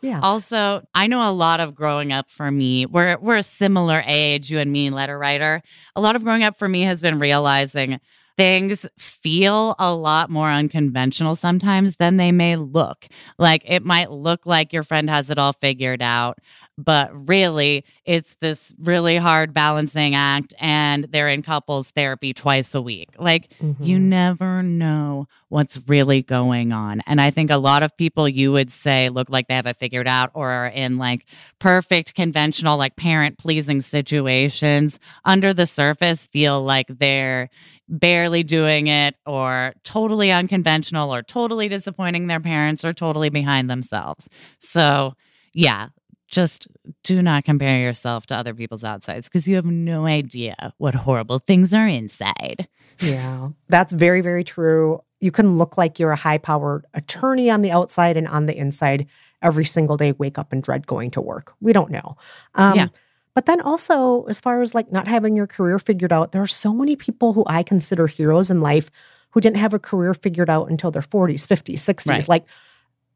yeah. 0.00 0.20
Also, 0.22 0.82
I 0.94 1.06
know 1.06 1.28
a 1.28 1.32
lot 1.32 1.60
of 1.60 1.74
growing 1.74 2.12
up 2.12 2.30
for 2.30 2.50
me, 2.50 2.86
we're 2.86 3.16
we're 3.18 3.36
a 3.36 3.42
similar 3.42 4.02
age, 4.06 4.50
you 4.50 4.58
and 4.58 4.72
me, 4.72 4.90
letter 4.90 5.18
writer. 5.18 5.62
A 5.94 6.00
lot 6.00 6.16
of 6.16 6.24
growing 6.24 6.42
up 6.42 6.56
for 6.56 6.68
me 6.68 6.82
has 6.82 7.00
been 7.00 7.18
realizing 7.18 8.00
things 8.40 8.86
feel 8.98 9.74
a 9.78 9.94
lot 9.94 10.30
more 10.30 10.48
unconventional 10.50 11.36
sometimes 11.36 11.96
than 11.96 12.16
they 12.16 12.32
may 12.32 12.56
look. 12.56 13.06
Like 13.38 13.62
it 13.66 13.84
might 13.84 14.10
look 14.10 14.46
like 14.46 14.72
your 14.72 14.82
friend 14.82 15.10
has 15.10 15.28
it 15.28 15.38
all 15.38 15.52
figured 15.52 16.00
out, 16.00 16.38
but 16.78 17.10
really 17.28 17.84
it's 18.06 18.36
this 18.36 18.74
really 18.78 19.18
hard 19.18 19.52
balancing 19.52 20.14
act 20.14 20.54
and 20.58 21.04
they're 21.10 21.28
in 21.28 21.42
couples 21.42 21.90
therapy 21.90 22.32
twice 22.32 22.74
a 22.74 22.80
week. 22.80 23.10
Like 23.18 23.52
you 23.60 23.98
Mhm. 23.98 24.02
never 24.02 24.62
know 24.62 25.26
what's 25.50 25.78
really 25.86 26.22
going 26.22 26.72
on. 26.72 27.02
And 27.06 27.20
I 27.20 27.30
think 27.30 27.50
a 27.50 27.56
lot 27.58 27.82
of 27.82 27.94
people 27.98 28.26
you 28.26 28.52
would 28.52 28.70
say 28.70 29.10
look 29.10 29.28
like 29.28 29.48
they 29.48 29.54
have 29.54 29.66
it 29.66 29.76
figured 29.76 30.08
out 30.08 30.30
or 30.32 30.48
are 30.50 30.68
in 30.68 30.96
like 30.96 31.26
perfect 31.58 32.14
conventional, 32.14 32.78
like 32.78 32.96
parent 32.96 33.36
pleasing 33.36 33.82
situations 33.82 34.98
under 35.26 35.52
the 35.52 35.66
surface 35.66 36.26
feel 36.28 36.62
like 36.62 36.86
they're 36.88 37.50
barely 37.90 38.42
doing 38.44 38.86
it 38.86 39.16
or 39.26 39.74
totally 39.84 40.30
unconventional 40.30 41.12
or 41.14 41.22
totally 41.22 41.68
disappointing 41.68 42.28
their 42.28 42.40
parents 42.40 42.84
or 42.84 42.92
totally 42.94 43.28
behind 43.28 43.68
themselves. 43.68 44.28
So, 44.60 45.14
yeah. 45.52 45.88
just 46.28 46.68
do 47.02 47.20
not 47.20 47.44
compare 47.44 47.80
yourself 47.80 48.24
to 48.26 48.36
other 48.36 48.54
people's 48.54 48.84
outsides 48.84 49.28
because 49.28 49.48
you 49.48 49.56
have 49.56 49.66
no 49.66 50.06
idea 50.06 50.72
what 50.78 50.94
horrible 50.94 51.40
things 51.40 51.74
are 51.74 51.88
inside. 51.88 52.68
Yeah, 53.00 53.48
that's 53.68 53.92
very, 53.92 54.20
very 54.20 54.44
true. 54.44 55.00
You 55.18 55.32
can 55.32 55.58
look 55.58 55.76
like 55.76 55.98
you're 55.98 56.12
a 56.12 56.16
high 56.16 56.38
powered 56.38 56.86
attorney 56.94 57.50
on 57.50 57.62
the 57.62 57.72
outside 57.72 58.16
and 58.16 58.28
on 58.28 58.46
the 58.46 58.56
inside 58.56 59.06
every 59.42 59.64
single 59.64 59.96
day, 59.96 60.12
wake 60.12 60.38
up 60.38 60.52
and 60.52 60.62
dread 60.62 60.86
going 60.86 61.10
to 61.10 61.20
work. 61.20 61.54
We 61.60 61.72
don't 61.72 61.90
know. 61.90 62.16
Um, 62.54 62.76
Yeah. 62.76 62.88
But 63.34 63.46
then 63.46 63.60
also, 63.60 64.24
as 64.24 64.40
far 64.40 64.60
as 64.62 64.74
like 64.74 64.90
not 64.90 65.06
having 65.08 65.36
your 65.36 65.46
career 65.46 65.78
figured 65.78 66.12
out, 66.12 66.32
there 66.32 66.42
are 66.42 66.46
so 66.48 66.74
many 66.74 66.96
people 66.96 67.32
who 67.32 67.44
I 67.46 67.62
consider 67.62 68.06
heroes 68.06 68.50
in 68.50 68.60
life 68.60 68.90
who 69.30 69.40
didn't 69.40 69.58
have 69.58 69.72
a 69.72 69.78
career 69.78 70.14
figured 70.14 70.50
out 70.50 70.68
until 70.68 70.90
their 70.90 71.02
40s, 71.02 71.46
50s, 71.46 71.74
60s. 71.78 72.08
Right. 72.08 72.28
Like 72.28 72.44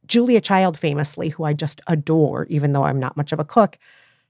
Julia 0.07 0.41
Child, 0.41 0.79
famously, 0.79 1.31
who 1.31 1.45
I 1.45 1.53
just 1.53 1.81
adore, 1.89 2.47
even 2.49 2.73
though 2.73 2.85
I'm 2.85 3.01
not 3.01 3.17
much 3.17 3.33
of 3.33 3.41
a 3.41 3.45
cook. 3.45 3.79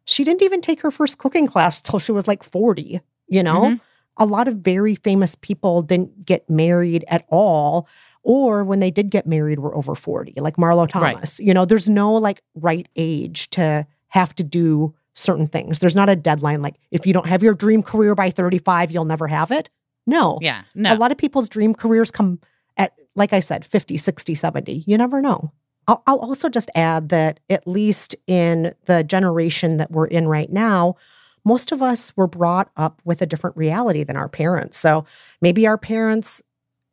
She 0.07 0.25
didn't 0.25 0.43
even 0.43 0.61
take 0.61 0.81
her 0.81 0.91
first 0.91 1.19
cooking 1.19 1.47
class 1.47 1.83
till 1.83 1.99
she 1.99 2.13
was 2.13 2.27
like 2.27 2.43
40, 2.43 3.01
you 3.29 3.43
know? 3.43 3.63
Mhm. 3.63 3.81
A 4.19 4.25
lot 4.27 4.49
of 4.49 4.57
very 4.59 4.95
famous 4.95 5.35
people 5.35 5.83
didn't 5.83 6.25
get 6.25 6.49
married 6.49 7.05
at 7.09 7.25
all, 7.29 7.89
or 8.23 8.63
when 8.65 8.79
they 8.81 8.91
did 8.91 9.11
get 9.11 9.27
married 9.27 9.59
were 9.59 9.75
over 9.75 9.95
40, 9.95 10.33
like 10.41 10.57
Marlo 10.57 10.83
Right. 10.83 10.91
Thomas. 11.15 11.41
You 11.41 11.53
know, 11.53 11.65
there's 11.65 11.89
no 11.89 12.13
like 12.15 12.43
right 12.55 12.89
age 12.97 13.51
to 13.51 13.87
have 14.09 14.35
to 14.37 14.45
do 14.45 14.95
certain 15.15 15.47
things. 15.47 15.79
There's 15.79 15.97
not 15.97 16.11
a 16.11 16.17
deadline 16.17 16.61
like 16.61 16.77
if 16.91 17.07
you 17.07 17.13
don't 17.13 17.27
have 17.27 17.43
your 17.43 17.55
dream 17.55 17.83
career 17.83 18.15
by 18.15 18.31
35, 18.31 18.91
you'll 18.91 19.05
never 19.05 19.29
have 19.29 19.51
it. 19.51 19.71
No. 20.07 20.39
Yeah. 20.41 20.63
No. 20.75 20.93
A 20.93 20.97
lot 20.97 21.13
of 21.13 21.19
people's 21.19 21.49
dream 21.49 21.75
careers 21.75 22.11
come 22.11 22.41
at, 22.77 22.93
like 23.15 23.33
I 23.33 23.41
said, 23.41 23.65
50, 23.65 23.97
60, 23.97 24.35
70. 24.35 24.85
You 24.87 24.99
never 24.99 25.23
know. 25.23 25.53
I'll, 25.87 26.03
I'll 26.07 26.19
also 26.19 26.49
just 26.49 26.71
add 26.75 27.09
that, 27.11 27.41
at 27.49 27.67
least 27.67 28.17
in 28.27 28.75
the 28.87 29.05
generation 29.05 29.77
that 29.79 29.91
we're 29.91 30.07
in 30.07 30.29
right 30.29 30.51
now, 30.51 30.97
most 31.45 31.73
of 31.73 31.83
us 31.83 32.15
were 32.17 32.27
brought 32.27 32.71
up 32.77 33.01
with 33.05 33.21
a 33.23 33.27
different 33.27 33.57
reality 33.57 34.03
than 34.03 34.17
our 34.17 34.29
parents. 34.29 34.79
So 34.79 35.05
maybe 35.43 35.67
our 35.67 35.77
parents, 35.79 36.43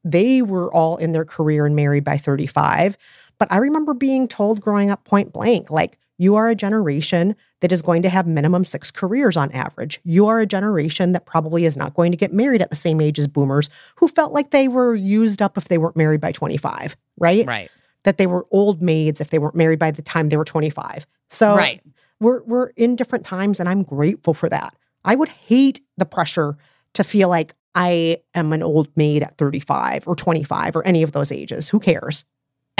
they 0.03 0.41
were 0.41 0.73
all 0.73 0.97
in 0.97 1.13
their 1.13 1.25
career 1.25 1.65
and 1.65 1.75
married 1.75 2.03
by 2.03 2.17
35. 2.17 2.97
But 3.37 3.51
I 3.51 3.57
remember 3.57 3.93
being 3.93 4.27
told 4.27 4.61
growing 4.61 4.91
up 4.91 5.05
point 5.05 5.33
blank, 5.33 5.71
like, 5.71 5.97
you 6.21 6.35
are 6.35 6.49
a 6.49 6.55
generation 6.55 7.35
that 7.61 7.71
is 7.71 7.81
going 7.81 8.03
to 8.03 8.09
have 8.09 8.27
minimum 8.27 8.63
six 8.63 8.91
careers 8.91 9.35
on 9.35 9.51
average. 9.53 9.99
You 10.03 10.27
are 10.27 10.39
a 10.39 10.45
generation 10.45 11.13
that 11.13 11.25
probably 11.25 11.65
is 11.65 11.75
not 11.75 11.95
going 11.95 12.11
to 12.11 12.17
get 12.17 12.31
married 12.31 12.61
at 12.61 12.69
the 12.69 12.75
same 12.75 13.01
age 13.01 13.17
as 13.17 13.25
boomers 13.25 13.71
who 13.95 14.07
felt 14.07 14.31
like 14.31 14.51
they 14.51 14.67
were 14.67 14.93
used 14.93 15.41
up 15.41 15.57
if 15.57 15.67
they 15.67 15.79
weren't 15.79 15.97
married 15.97 16.21
by 16.21 16.31
25, 16.31 16.95
right? 17.17 17.43
right. 17.47 17.71
That 18.03 18.19
they 18.19 18.27
were 18.27 18.45
old 18.51 18.83
maids 18.83 19.19
if 19.19 19.31
they 19.31 19.39
weren't 19.39 19.55
married 19.55 19.79
by 19.79 19.89
the 19.89 20.03
time 20.03 20.29
they 20.29 20.37
were 20.37 20.45
25. 20.45 21.07
So 21.31 21.55
right. 21.55 21.81
we're 22.19 22.43
we're 22.43 22.67
in 22.77 22.95
different 22.95 23.25
times 23.25 23.59
and 23.59 23.67
I'm 23.67 23.81
grateful 23.81 24.35
for 24.35 24.47
that. 24.49 24.75
I 25.03 25.15
would 25.15 25.29
hate 25.29 25.81
the 25.97 26.05
pressure 26.05 26.55
to 26.93 27.03
feel 27.03 27.29
like 27.29 27.55
I 27.73 28.21
am 28.35 28.53
an 28.53 28.61
old 28.61 28.95
maid 28.95 29.23
at 29.23 29.39
35 29.39 30.07
or 30.07 30.15
25 30.15 30.75
or 30.75 30.85
any 30.85 31.01
of 31.01 31.13
those 31.13 31.31
ages. 31.31 31.69
Who 31.69 31.79
cares? 31.79 32.25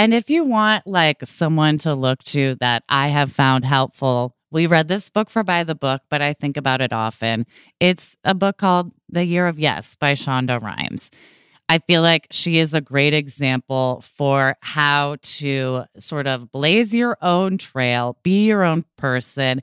And 0.01 0.15
if 0.15 0.31
you 0.31 0.43
want 0.43 0.87
like 0.87 1.23
someone 1.27 1.77
to 1.77 1.93
look 1.93 2.23
to 2.23 2.55
that 2.59 2.83
I 2.89 3.09
have 3.09 3.31
found 3.31 3.65
helpful, 3.65 4.35
we 4.49 4.65
read 4.65 4.87
this 4.87 5.11
book 5.11 5.29
for 5.29 5.43
by 5.43 5.63
the 5.63 5.75
book, 5.75 6.01
but 6.09 6.23
I 6.23 6.33
think 6.33 6.57
about 6.57 6.81
it 6.81 6.91
often. 6.91 7.45
It's 7.79 8.17
a 8.23 8.33
book 8.33 8.57
called 8.57 8.93
The 9.09 9.23
Year 9.23 9.45
of 9.45 9.59
Yes 9.59 9.95
by 9.95 10.13
Shonda 10.13 10.59
Rhimes. 10.59 11.11
I 11.69 11.77
feel 11.77 12.01
like 12.01 12.25
she 12.31 12.57
is 12.57 12.73
a 12.73 12.81
great 12.81 13.13
example 13.13 14.01
for 14.01 14.57
how 14.61 15.17
to 15.21 15.83
sort 15.99 16.25
of 16.25 16.51
blaze 16.51 16.95
your 16.95 17.15
own 17.21 17.59
trail, 17.59 18.17
be 18.23 18.47
your 18.47 18.63
own 18.63 18.85
person, 18.97 19.61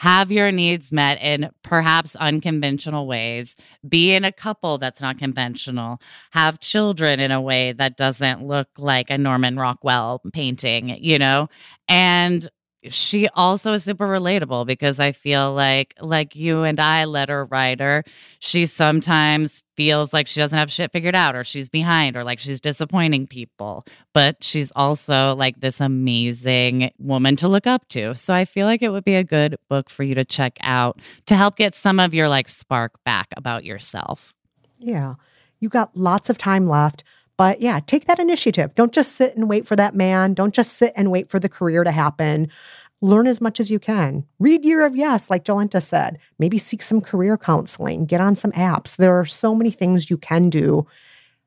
have 0.00 0.32
your 0.32 0.50
needs 0.50 0.94
met 0.94 1.20
in 1.20 1.50
perhaps 1.62 2.16
unconventional 2.16 3.06
ways, 3.06 3.54
be 3.86 4.14
in 4.14 4.24
a 4.24 4.32
couple 4.32 4.78
that's 4.78 5.02
not 5.02 5.18
conventional, 5.18 6.00
have 6.30 6.58
children 6.58 7.20
in 7.20 7.30
a 7.30 7.40
way 7.40 7.74
that 7.74 7.98
doesn't 7.98 8.42
look 8.42 8.66
like 8.78 9.10
a 9.10 9.18
Norman 9.18 9.58
Rockwell 9.58 10.22
painting, 10.32 10.96
you 11.04 11.18
know? 11.18 11.50
And 11.86 12.48
she 12.88 13.28
also 13.28 13.74
is 13.74 13.84
super 13.84 14.06
relatable 14.06 14.66
because 14.66 14.98
I 14.98 15.12
feel 15.12 15.52
like 15.52 15.94
like 16.00 16.34
you 16.34 16.62
and 16.62 16.80
I 16.80 17.04
letter 17.04 17.44
writer, 17.44 18.04
she 18.38 18.64
sometimes 18.66 19.64
feels 19.76 20.12
like 20.12 20.26
she 20.26 20.40
doesn't 20.40 20.58
have 20.58 20.70
shit 20.70 20.90
figured 20.92 21.14
out 21.14 21.36
or 21.36 21.44
she's 21.44 21.68
behind 21.68 22.16
or 22.16 22.24
like 22.24 22.38
she's 22.38 22.60
disappointing 22.60 23.26
people, 23.26 23.84
but 24.14 24.42
she's 24.42 24.72
also 24.74 25.34
like 25.34 25.60
this 25.60 25.80
amazing 25.80 26.90
woman 26.98 27.36
to 27.36 27.48
look 27.48 27.66
up 27.66 27.86
to. 27.88 28.14
So 28.14 28.32
I 28.32 28.44
feel 28.46 28.66
like 28.66 28.82
it 28.82 28.90
would 28.90 29.04
be 29.04 29.14
a 29.16 29.24
good 29.24 29.56
book 29.68 29.90
for 29.90 30.02
you 30.02 30.14
to 30.14 30.24
check 30.24 30.58
out 30.62 31.00
to 31.26 31.36
help 31.36 31.56
get 31.56 31.74
some 31.74 32.00
of 32.00 32.14
your 32.14 32.28
like 32.28 32.48
spark 32.48 33.02
back 33.04 33.28
about 33.36 33.64
yourself. 33.64 34.32
Yeah. 34.78 35.14
You 35.58 35.68
got 35.68 35.94
lots 35.94 36.30
of 36.30 36.38
time 36.38 36.66
left. 36.66 37.04
But 37.40 37.62
yeah, 37.62 37.80
take 37.80 38.04
that 38.04 38.18
initiative. 38.18 38.74
Don't 38.74 38.92
just 38.92 39.12
sit 39.12 39.34
and 39.34 39.48
wait 39.48 39.66
for 39.66 39.74
that 39.74 39.94
man. 39.94 40.34
Don't 40.34 40.52
just 40.52 40.74
sit 40.74 40.92
and 40.94 41.10
wait 41.10 41.30
for 41.30 41.40
the 41.40 41.48
career 41.48 41.84
to 41.84 41.90
happen. 41.90 42.50
Learn 43.00 43.26
as 43.26 43.40
much 43.40 43.58
as 43.58 43.70
you 43.70 43.78
can. 43.78 44.26
Read 44.38 44.62
Year 44.62 44.84
of 44.84 44.94
Yes, 44.94 45.30
like 45.30 45.46
Jolenta 45.46 45.82
said. 45.82 46.18
Maybe 46.38 46.58
seek 46.58 46.82
some 46.82 47.00
career 47.00 47.38
counseling. 47.38 48.04
Get 48.04 48.20
on 48.20 48.36
some 48.36 48.52
apps. 48.52 48.96
There 48.96 49.18
are 49.18 49.24
so 49.24 49.54
many 49.54 49.70
things 49.70 50.10
you 50.10 50.18
can 50.18 50.50
do. 50.50 50.86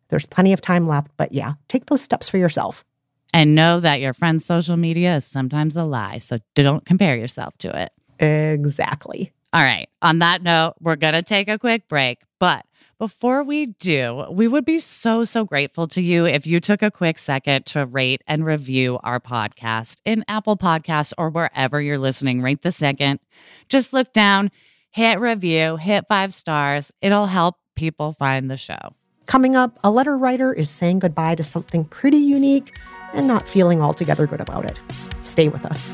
There's 0.08 0.26
plenty 0.26 0.52
of 0.52 0.62
time 0.62 0.88
left. 0.88 1.12
But 1.16 1.32
yeah, 1.32 1.54
take 1.68 1.86
those 1.86 2.02
steps 2.02 2.28
for 2.28 2.40
yourself. 2.40 2.84
And 3.32 3.54
know 3.54 3.80
that 3.80 4.02
your 4.02 4.14
friend's 4.14 4.46
social 4.46 4.78
media 4.78 5.18
is 5.18 5.28
sometimes 5.28 5.76
a 5.76 5.84
lie. 5.84 6.18
So 6.18 6.40
don't 6.56 6.84
compare 6.88 7.16
yourself 7.16 7.56
to 7.60 7.84
it. 7.84 7.92
Exactly. 8.20 9.32
All 9.54 9.64
right. 9.64 9.88
On 10.02 10.18
that 10.18 10.42
note, 10.42 10.74
we're 10.82 10.96
going 10.96 11.14
to 11.14 11.22
take 11.22 11.50
a 11.50 11.60
quick 11.60 11.88
break. 11.88 12.24
But 12.40 12.66
before 13.04 13.44
we 13.44 13.66
do, 13.66 14.24
we 14.32 14.48
would 14.48 14.64
be 14.64 14.80
so, 14.80 15.26
so 15.26 15.44
grateful 15.44 15.90
to 15.90 16.02
you 16.02 16.24
if 16.24 16.48
you 16.48 16.62
took 16.62 16.82
a 16.82 16.90
quick 16.90 17.20
second 17.20 17.66
to 17.66 17.86
rate 17.86 18.22
and 18.28 18.46
review 18.46 18.98
our 19.04 19.20
podcast 19.20 19.98
in 20.06 20.24
Apple 20.30 20.56
Podcasts 20.56 21.12
or 21.18 21.30
wherever 21.30 21.82
you're 21.82 21.98
listening 21.98 22.42
right 22.42 22.62
the 22.62 22.72
second. 22.72 23.20
Just 23.68 23.92
look 23.92 24.14
down, 24.14 24.52
hit 24.92 25.20
review, 25.20 25.76
hit 25.76 26.06
five 26.08 26.34
stars. 26.34 26.94
It'll 27.02 27.26
help 27.26 27.58
people 27.76 28.14
find 28.14 28.50
the 28.50 28.56
show. 28.56 28.96
Coming 29.26 29.58
up, 29.58 29.78
a 29.84 29.92
letter 29.92 30.18
writer 30.18 30.54
is 30.54 30.70
saying 30.70 31.00
goodbye 31.00 31.36
to 31.36 31.44
something 31.44 31.84
pretty 31.84 32.16
unique 32.16 32.74
and 33.12 33.28
not 33.28 33.50
feeling 33.50 33.82
altogether 33.82 34.26
good 34.28 34.40
about 34.40 34.64
it. 34.64 34.80
Stay 35.20 35.50
with 35.50 35.66
us. 35.66 35.94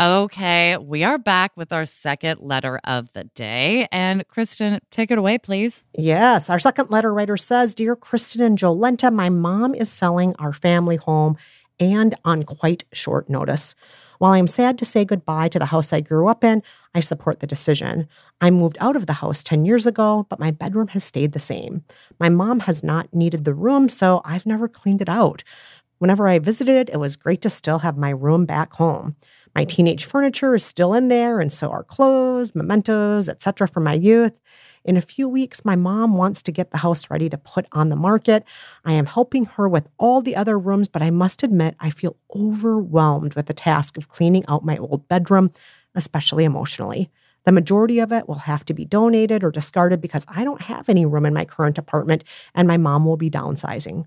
Okay, 0.00 0.76
we 0.76 1.04
are 1.04 1.18
back 1.18 1.52
with 1.56 1.72
our 1.72 1.84
second 1.84 2.40
letter 2.40 2.80
of 2.82 3.12
the 3.12 3.24
day. 3.24 3.86
And 3.92 4.26
Kristen, 4.26 4.80
take 4.90 5.12
it 5.12 5.18
away, 5.18 5.38
please. 5.38 5.86
Yes, 5.96 6.50
our 6.50 6.58
second 6.58 6.90
letter 6.90 7.14
writer 7.14 7.36
says 7.36 7.76
Dear 7.76 7.94
Kristen 7.94 8.42
and 8.42 8.58
Jolenta, 8.58 9.12
my 9.12 9.28
mom 9.28 9.72
is 9.72 9.88
selling 9.88 10.34
our 10.40 10.52
family 10.52 10.96
home 10.96 11.36
and 11.78 12.16
on 12.24 12.42
quite 12.42 12.82
short 12.92 13.28
notice. 13.28 13.76
While 14.18 14.32
I 14.32 14.38
am 14.38 14.48
sad 14.48 14.78
to 14.78 14.84
say 14.84 15.04
goodbye 15.04 15.48
to 15.50 15.60
the 15.60 15.66
house 15.66 15.92
I 15.92 16.00
grew 16.00 16.26
up 16.26 16.42
in, 16.42 16.64
I 16.92 16.98
support 16.98 17.38
the 17.38 17.46
decision. 17.46 18.08
I 18.40 18.50
moved 18.50 18.76
out 18.80 18.96
of 18.96 19.06
the 19.06 19.12
house 19.12 19.44
10 19.44 19.64
years 19.64 19.86
ago, 19.86 20.26
but 20.28 20.40
my 20.40 20.50
bedroom 20.50 20.88
has 20.88 21.04
stayed 21.04 21.32
the 21.32 21.40
same. 21.40 21.84
My 22.18 22.28
mom 22.28 22.60
has 22.60 22.82
not 22.82 23.14
needed 23.14 23.44
the 23.44 23.54
room, 23.54 23.88
so 23.88 24.22
I've 24.24 24.46
never 24.46 24.66
cleaned 24.66 25.02
it 25.02 25.08
out. 25.08 25.44
Whenever 25.98 26.26
I 26.26 26.40
visited, 26.40 26.90
it 26.90 26.98
was 26.98 27.14
great 27.14 27.42
to 27.42 27.50
still 27.50 27.78
have 27.80 27.96
my 27.96 28.10
room 28.10 28.44
back 28.44 28.72
home. 28.72 29.14
My 29.54 29.64
teenage 29.64 30.04
furniture 30.04 30.54
is 30.54 30.64
still 30.64 30.94
in 30.94 31.08
there, 31.08 31.40
and 31.40 31.52
so 31.52 31.70
are 31.70 31.84
clothes, 31.84 32.54
mementos, 32.56 33.28
etc. 33.28 33.68
from 33.68 33.84
my 33.84 33.94
youth. 33.94 34.38
In 34.84 34.96
a 34.96 35.02
few 35.02 35.28
weeks, 35.28 35.64
my 35.64 35.76
mom 35.76 36.16
wants 36.16 36.42
to 36.42 36.52
get 36.52 36.70
the 36.70 36.78
house 36.78 37.08
ready 37.08 37.30
to 37.30 37.38
put 37.38 37.66
on 37.72 37.88
the 37.88 37.96
market. 37.96 38.44
I 38.84 38.92
am 38.92 39.06
helping 39.06 39.46
her 39.46 39.68
with 39.68 39.88
all 39.96 40.20
the 40.20 40.36
other 40.36 40.58
rooms, 40.58 40.88
but 40.88 41.02
I 41.02 41.10
must 41.10 41.42
admit, 41.42 41.76
I 41.80 41.90
feel 41.90 42.16
overwhelmed 42.34 43.34
with 43.34 43.46
the 43.46 43.54
task 43.54 43.96
of 43.96 44.08
cleaning 44.08 44.44
out 44.48 44.64
my 44.64 44.76
old 44.76 45.08
bedroom, 45.08 45.52
especially 45.94 46.44
emotionally. 46.44 47.10
The 47.44 47.52
majority 47.52 47.98
of 48.00 48.12
it 48.12 48.28
will 48.28 48.36
have 48.36 48.64
to 48.66 48.74
be 48.74 48.84
donated 48.84 49.44
or 49.44 49.50
discarded 49.50 50.00
because 50.00 50.26
I 50.28 50.44
don't 50.44 50.62
have 50.62 50.88
any 50.88 51.06
room 51.06 51.26
in 51.26 51.34
my 51.34 51.44
current 51.44 51.78
apartment 51.78 52.24
and 52.54 52.66
my 52.66 52.76
mom 52.76 53.04
will 53.04 53.18
be 53.18 53.30
downsizing. 53.30 54.06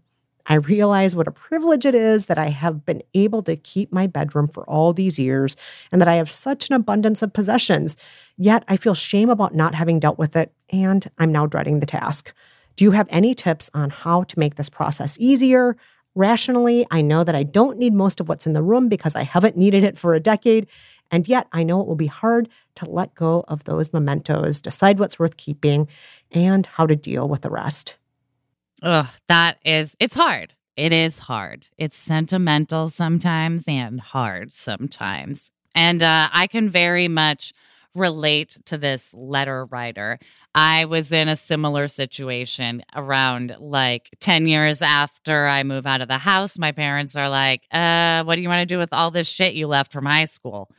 I 0.50 0.56
realize 0.56 1.16
what 1.16 1.28
a 1.28 1.32
privilege 1.32 1.86
it 1.86 1.94
is 1.94 2.26
that 2.26 2.38
I 2.38 2.48
have 2.48 2.86
been 2.86 3.04
able 3.14 3.44
to 3.44 3.58
keep 3.58 3.92
my 3.92 4.08
bedroom 4.08 4.48
for 4.48 4.64
all 4.70 4.94
these 4.94 5.20
years 5.20 5.58
and 5.92 6.00
that 6.00 6.08
I 6.08 6.16
have 6.16 6.32
such 6.32 6.70
an 6.70 6.76
abundance 6.76 7.22
of 7.22 7.34
possessions. 7.34 7.98
Yet 8.38 8.64
I 8.70 8.78
feel 8.78 8.96
shame 8.96 9.30
about 9.30 9.54
not 9.54 9.76
having 9.76 10.00
dealt 10.00 10.18
with 10.18 10.38
it, 10.38 10.54
and 10.72 11.10
I'm 11.18 11.34
now 11.34 11.48
dreading 11.48 11.82
the 11.82 11.86
task. 11.86 12.34
Do 12.78 12.86
you 12.86 12.92
have 12.92 13.08
any 13.10 13.36
tips 13.36 13.70
on 13.74 13.90
how 13.90 14.24
to 14.24 14.40
make 14.40 14.56
this 14.56 14.70
process 14.70 15.18
easier? 15.20 15.76
Rationally, 16.16 16.86
I 16.92 17.02
know 17.02 17.24
that 17.26 17.36
I 17.36 17.44
don't 17.44 17.78
need 17.78 17.94
most 17.94 18.20
of 18.20 18.30
what's 18.30 18.46
in 18.46 18.54
the 18.54 18.64
room 18.64 18.88
because 18.88 19.16
I 19.16 19.24
haven't 19.24 19.58
needed 19.58 19.84
it 19.84 19.98
for 19.98 20.14
a 20.14 20.20
decade. 20.20 20.68
And 21.12 21.28
yet, 21.28 21.48
I 21.52 21.64
know 21.64 21.82
it 21.82 21.88
will 21.88 21.96
be 21.96 22.08
hard 22.08 22.50
to 22.76 22.90
let 22.90 23.16
go 23.16 23.44
of 23.48 23.66
those 23.66 23.94
mementos, 23.94 24.62
decide 24.62 25.00
what's 25.00 25.20
worth 25.20 25.38
keeping, 25.38 25.88
and 26.32 26.66
how 26.66 26.86
to 26.86 26.96
deal 26.96 27.28
with 27.28 27.42
the 27.42 27.50
rest. 27.50 27.98
Ugh, 28.84 29.08
that 29.28 29.58
is, 29.66 29.96
it's 30.00 30.16
hard. 30.16 30.54
It 30.76 30.94
is 30.94 31.20
hard. 31.20 31.68
It's 31.78 31.98
sentimental 31.98 32.90
sometimes 32.90 33.68
and 33.68 34.00
hard 34.00 34.54
sometimes. 34.54 35.52
And 35.74 36.04
uh, 36.04 36.30
I 36.32 36.48
can 36.48 36.70
very 36.70 37.08
much 37.08 37.54
relate 37.96 38.58
to 38.66 38.78
this 38.78 39.13
letter 39.16 39.66
writer. 39.66 40.20
I 40.54 40.86
was 40.86 41.12
in 41.12 41.28
a 41.28 41.36
similar 41.36 41.88
situation 41.88 42.84
around 42.96 43.56
like 43.60 44.10
10 44.20 44.48
years 44.48 44.82
after 44.82 45.48
I 45.48 45.63
move 45.63 45.86
out 45.86 46.02
of 46.02 46.08
the 46.08 46.20
house. 46.20 46.58
My 46.58 46.72
parents 46.72 47.16
are 47.16 47.30
like, 47.30 47.63
uh, 47.72 48.24
what 48.24 48.36
do 48.36 48.42
you 48.42 48.50
want 48.50 48.62
to 48.62 48.66
do 48.66 48.78
with 48.78 48.94
all 48.94 49.12
this 49.12 49.28
shit 49.28 49.56
you 49.56 49.68
left 49.68 49.92
from 49.92 50.06
high 50.06 50.26
school? 50.26 50.70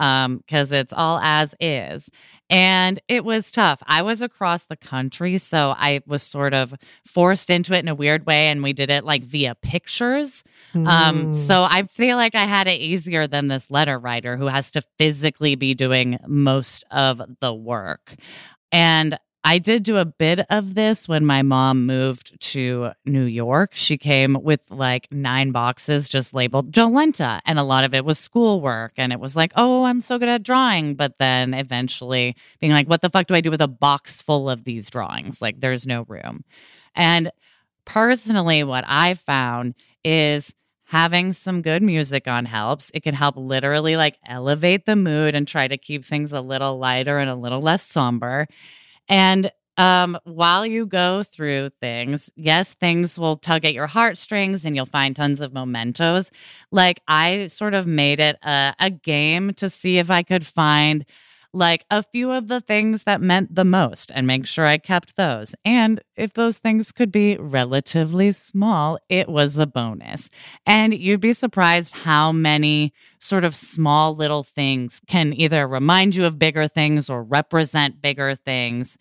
Because 0.00 0.72
um, 0.72 0.78
it's 0.78 0.94
all 0.94 1.18
as 1.22 1.54
is. 1.60 2.08
And 2.48 3.00
it 3.06 3.24
was 3.24 3.50
tough. 3.52 3.82
I 3.86 4.02
was 4.02 4.22
across 4.22 4.64
the 4.64 4.76
country, 4.76 5.36
so 5.38 5.74
I 5.76 6.00
was 6.06 6.22
sort 6.22 6.54
of 6.54 6.74
forced 7.04 7.50
into 7.50 7.74
it 7.74 7.80
in 7.80 7.88
a 7.88 7.94
weird 7.94 8.26
way, 8.26 8.48
and 8.48 8.62
we 8.62 8.72
did 8.72 8.90
it 8.90 9.04
like 9.04 9.22
via 9.22 9.54
pictures. 9.54 10.42
Um, 10.74 10.84
mm. 10.84 10.88
Um, 10.88 11.32
so 11.32 11.62
I 11.62 11.82
feel 11.84 12.16
like 12.16 12.34
I 12.34 12.46
had 12.46 12.66
it 12.66 12.80
easier 12.80 13.26
than 13.26 13.48
this 13.48 13.70
letter 13.70 13.98
writer 13.98 14.36
who 14.36 14.46
has 14.46 14.70
to 14.72 14.82
physically 14.98 15.54
be 15.54 15.74
doing 15.74 16.18
most 16.26 16.84
of 16.90 17.20
the 17.40 17.54
work. 17.54 18.16
And 18.72 19.18
I 19.42 19.58
did 19.58 19.84
do 19.84 19.96
a 19.96 20.04
bit 20.04 20.40
of 20.50 20.74
this 20.74 21.08
when 21.08 21.24
my 21.24 21.40
mom 21.40 21.86
moved 21.86 22.38
to 22.52 22.90
New 23.06 23.24
York. 23.24 23.70
She 23.72 23.96
came 23.96 24.36
with 24.42 24.70
like 24.70 25.08
nine 25.10 25.50
boxes 25.50 26.10
just 26.10 26.34
labeled 26.34 26.72
Jolenta, 26.72 27.40
and 27.46 27.58
a 27.58 27.62
lot 27.62 27.84
of 27.84 27.94
it 27.94 28.04
was 28.04 28.18
schoolwork. 28.18 28.92
And 28.98 29.12
it 29.12 29.20
was 29.20 29.36
like, 29.36 29.52
oh, 29.56 29.84
I'm 29.84 30.02
so 30.02 30.18
good 30.18 30.28
at 30.28 30.42
drawing. 30.42 30.94
But 30.94 31.16
then 31.18 31.54
eventually 31.54 32.36
being 32.60 32.72
like, 32.72 32.88
what 32.88 33.00
the 33.00 33.08
fuck 33.08 33.28
do 33.28 33.34
I 33.34 33.40
do 33.40 33.50
with 33.50 33.62
a 33.62 33.68
box 33.68 34.20
full 34.20 34.50
of 34.50 34.64
these 34.64 34.90
drawings? 34.90 35.40
Like, 35.40 35.60
there's 35.60 35.86
no 35.86 36.04
room. 36.06 36.44
And 36.94 37.30
personally, 37.86 38.62
what 38.62 38.84
I 38.86 39.14
found 39.14 39.74
is 40.04 40.54
having 40.84 41.32
some 41.32 41.62
good 41.62 41.82
music 41.82 42.26
on 42.26 42.44
helps. 42.44 42.90
It 42.92 43.04
can 43.04 43.14
help 43.14 43.36
literally 43.36 43.96
like 43.96 44.18
elevate 44.26 44.86
the 44.86 44.96
mood 44.96 45.34
and 45.34 45.46
try 45.46 45.68
to 45.68 45.78
keep 45.78 46.04
things 46.04 46.32
a 46.32 46.40
little 46.40 46.78
lighter 46.78 47.18
and 47.18 47.30
a 47.30 47.36
little 47.36 47.60
less 47.60 47.86
somber. 47.86 48.48
And 49.10 49.52
um, 49.76 50.18
while 50.24 50.64
you 50.64 50.86
go 50.86 51.22
through 51.22 51.70
things, 51.80 52.30
yes, 52.36 52.74
things 52.74 53.18
will 53.18 53.36
tug 53.36 53.64
at 53.64 53.74
your 53.74 53.86
heartstrings 53.86 54.64
and 54.64 54.76
you'll 54.76 54.86
find 54.86 55.16
tons 55.16 55.40
of 55.40 55.52
mementos. 55.52 56.30
Like 56.70 57.00
I 57.08 57.48
sort 57.48 57.74
of 57.74 57.86
made 57.86 58.20
it 58.20 58.36
a, 58.42 58.74
a 58.78 58.90
game 58.90 59.52
to 59.54 59.68
see 59.68 59.98
if 59.98 60.10
I 60.10 60.22
could 60.22 60.46
find 60.46 61.04
like 61.52 61.84
a 61.90 62.02
few 62.02 62.30
of 62.30 62.48
the 62.48 62.60
things 62.60 63.04
that 63.04 63.20
meant 63.20 63.54
the 63.54 63.64
most 63.64 64.12
and 64.14 64.26
make 64.26 64.46
sure 64.46 64.66
I 64.66 64.78
kept 64.78 65.16
those. 65.16 65.54
And 65.64 66.00
if 66.16 66.34
those 66.34 66.58
things 66.58 66.92
could 66.92 67.10
be 67.10 67.36
relatively 67.36 68.32
small, 68.32 68.98
it 69.08 69.28
was 69.28 69.58
a 69.58 69.66
bonus. 69.66 70.30
And 70.66 70.94
you'd 70.94 71.20
be 71.20 71.32
surprised 71.32 71.94
how 71.94 72.32
many 72.32 72.92
sort 73.18 73.44
of 73.44 73.54
small 73.54 74.14
little 74.14 74.44
things 74.44 75.00
can 75.06 75.32
either 75.34 75.66
remind 75.66 76.14
you 76.14 76.24
of 76.24 76.38
bigger 76.38 76.68
things 76.68 77.10
or 77.10 77.22
represent 77.22 78.00
bigger 78.00 78.34
things. 78.34 78.96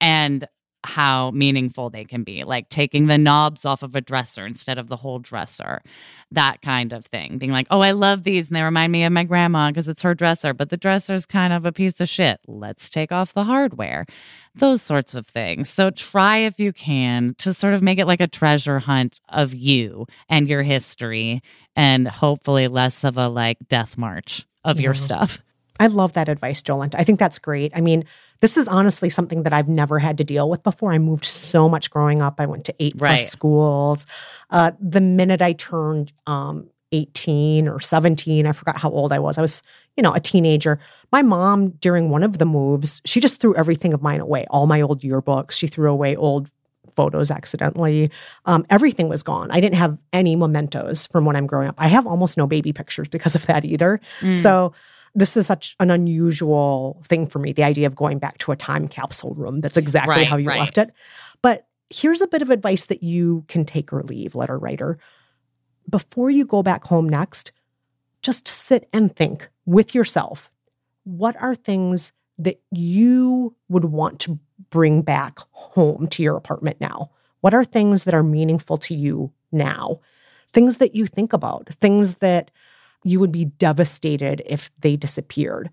And 0.00 0.48
how 0.84 1.30
meaningful 1.30 1.90
they 1.90 2.04
can 2.04 2.24
be, 2.24 2.44
like 2.44 2.68
taking 2.68 3.06
the 3.06 3.18
knobs 3.18 3.64
off 3.64 3.82
of 3.82 3.94
a 3.94 4.00
dresser 4.00 4.46
instead 4.46 4.78
of 4.78 4.88
the 4.88 4.96
whole 4.96 5.18
dresser, 5.18 5.82
that 6.30 6.60
kind 6.62 6.92
of 6.92 7.04
thing. 7.04 7.38
Being 7.38 7.52
like, 7.52 7.66
oh, 7.70 7.80
I 7.80 7.92
love 7.92 8.24
these 8.24 8.48
and 8.48 8.56
they 8.56 8.62
remind 8.62 8.92
me 8.92 9.04
of 9.04 9.12
my 9.12 9.24
grandma 9.24 9.70
because 9.70 9.88
it's 9.88 10.02
her 10.02 10.14
dresser, 10.14 10.52
but 10.52 10.70
the 10.70 10.76
dresser's 10.76 11.26
kind 11.26 11.52
of 11.52 11.64
a 11.64 11.72
piece 11.72 12.00
of 12.00 12.08
shit. 12.08 12.40
Let's 12.46 12.90
take 12.90 13.12
off 13.12 13.32
the 13.32 13.44
hardware, 13.44 14.06
those 14.54 14.82
sorts 14.82 15.14
of 15.14 15.26
things. 15.26 15.68
So 15.68 15.90
try 15.90 16.38
if 16.38 16.58
you 16.58 16.72
can 16.72 17.34
to 17.38 17.54
sort 17.54 17.74
of 17.74 17.82
make 17.82 17.98
it 17.98 18.06
like 18.06 18.20
a 18.20 18.28
treasure 18.28 18.80
hunt 18.80 19.20
of 19.28 19.54
you 19.54 20.06
and 20.28 20.48
your 20.48 20.62
history 20.62 21.42
and 21.76 22.08
hopefully 22.08 22.68
less 22.68 23.04
of 23.04 23.18
a 23.18 23.28
like 23.28 23.58
death 23.68 23.96
march 23.96 24.46
of 24.64 24.78
yeah. 24.78 24.84
your 24.84 24.94
mm-hmm. 24.94 25.04
stuff. 25.04 25.42
I 25.80 25.86
love 25.86 26.12
that 26.12 26.28
advice, 26.28 26.62
Jolent. 26.62 26.94
I 26.96 27.04
think 27.04 27.18
that's 27.18 27.38
great. 27.38 27.72
I 27.74 27.80
mean, 27.80 28.04
this 28.42 28.56
is 28.56 28.66
honestly 28.66 29.08
something 29.08 29.44
that 29.44 29.52
I've 29.52 29.68
never 29.68 30.00
had 30.00 30.18
to 30.18 30.24
deal 30.24 30.50
with 30.50 30.64
before. 30.64 30.92
I 30.92 30.98
moved 30.98 31.24
so 31.24 31.68
much 31.68 31.90
growing 31.90 32.20
up. 32.20 32.40
I 32.40 32.46
went 32.46 32.64
to 32.64 32.74
eight 32.80 32.94
right. 32.98 33.16
plus 33.16 33.30
schools. 33.30 34.04
Uh, 34.50 34.72
the 34.80 35.00
minute 35.00 35.40
I 35.40 35.52
turned 35.52 36.12
um, 36.26 36.68
18 36.90 37.68
or 37.68 37.78
17, 37.78 38.44
I 38.44 38.52
forgot 38.52 38.76
how 38.76 38.90
old 38.90 39.12
I 39.12 39.20
was. 39.20 39.38
I 39.38 39.42
was, 39.42 39.62
you 39.96 40.02
know, 40.02 40.12
a 40.12 40.18
teenager. 40.18 40.80
My 41.12 41.22
mom, 41.22 41.70
during 41.70 42.10
one 42.10 42.24
of 42.24 42.38
the 42.38 42.44
moves, 42.44 43.00
she 43.04 43.20
just 43.20 43.40
threw 43.40 43.54
everything 43.54 43.94
of 43.94 44.02
mine 44.02 44.20
away, 44.20 44.44
all 44.50 44.66
my 44.66 44.80
old 44.80 45.02
yearbooks. 45.02 45.52
She 45.52 45.68
threw 45.68 45.88
away 45.88 46.16
old 46.16 46.50
photos 46.96 47.30
accidentally. 47.30 48.10
Um, 48.44 48.66
everything 48.70 49.08
was 49.08 49.22
gone. 49.22 49.52
I 49.52 49.60
didn't 49.60 49.76
have 49.76 49.96
any 50.12 50.34
mementos 50.34 51.06
from 51.06 51.24
when 51.24 51.36
I'm 51.36 51.46
growing 51.46 51.68
up. 51.68 51.76
I 51.78 51.86
have 51.86 52.08
almost 52.08 52.36
no 52.36 52.48
baby 52.48 52.72
pictures 52.72 53.06
because 53.06 53.36
of 53.36 53.46
that 53.46 53.64
either. 53.64 54.00
Mm. 54.20 54.36
So 54.36 54.72
this 55.14 55.36
is 55.36 55.46
such 55.46 55.76
an 55.78 55.90
unusual 55.90 57.02
thing 57.06 57.26
for 57.26 57.38
me 57.38 57.52
the 57.52 57.62
idea 57.62 57.86
of 57.86 57.94
going 57.94 58.18
back 58.18 58.38
to 58.38 58.52
a 58.52 58.56
time 58.56 58.88
capsule 58.88 59.34
room. 59.34 59.60
That's 59.60 59.76
exactly 59.76 60.16
right, 60.16 60.26
how 60.26 60.36
you 60.36 60.48
right. 60.48 60.60
left 60.60 60.78
it. 60.78 60.90
But 61.42 61.66
here's 61.90 62.22
a 62.22 62.28
bit 62.28 62.42
of 62.42 62.50
advice 62.50 62.86
that 62.86 63.02
you 63.02 63.44
can 63.48 63.64
take 63.64 63.92
or 63.92 64.02
leave 64.02 64.34
letter 64.34 64.58
writer. 64.58 64.98
Before 65.88 66.30
you 66.30 66.44
go 66.44 66.62
back 66.62 66.84
home 66.84 67.08
next 67.08 67.52
just 68.22 68.46
sit 68.46 68.88
and 68.92 69.14
think 69.14 69.48
with 69.66 69.94
yourself 69.94 70.48
what 71.04 71.36
are 71.42 71.54
things 71.54 72.12
that 72.38 72.60
you 72.70 73.54
would 73.68 73.86
want 73.86 74.20
to 74.20 74.38
bring 74.70 75.02
back 75.02 75.38
home 75.50 76.06
to 76.08 76.22
your 76.22 76.36
apartment 76.36 76.80
now? 76.80 77.10
What 77.40 77.54
are 77.54 77.64
things 77.64 78.04
that 78.04 78.14
are 78.14 78.22
meaningful 78.22 78.78
to 78.78 78.94
you 78.94 79.32
now? 79.50 80.00
Things 80.52 80.76
that 80.76 80.94
you 80.94 81.06
think 81.06 81.32
about 81.32 81.68
things 81.80 82.14
that 82.14 82.50
you 83.04 83.20
would 83.20 83.32
be 83.32 83.46
devastated 83.46 84.42
if 84.46 84.70
they 84.78 84.96
disappeared. 84.96 85.70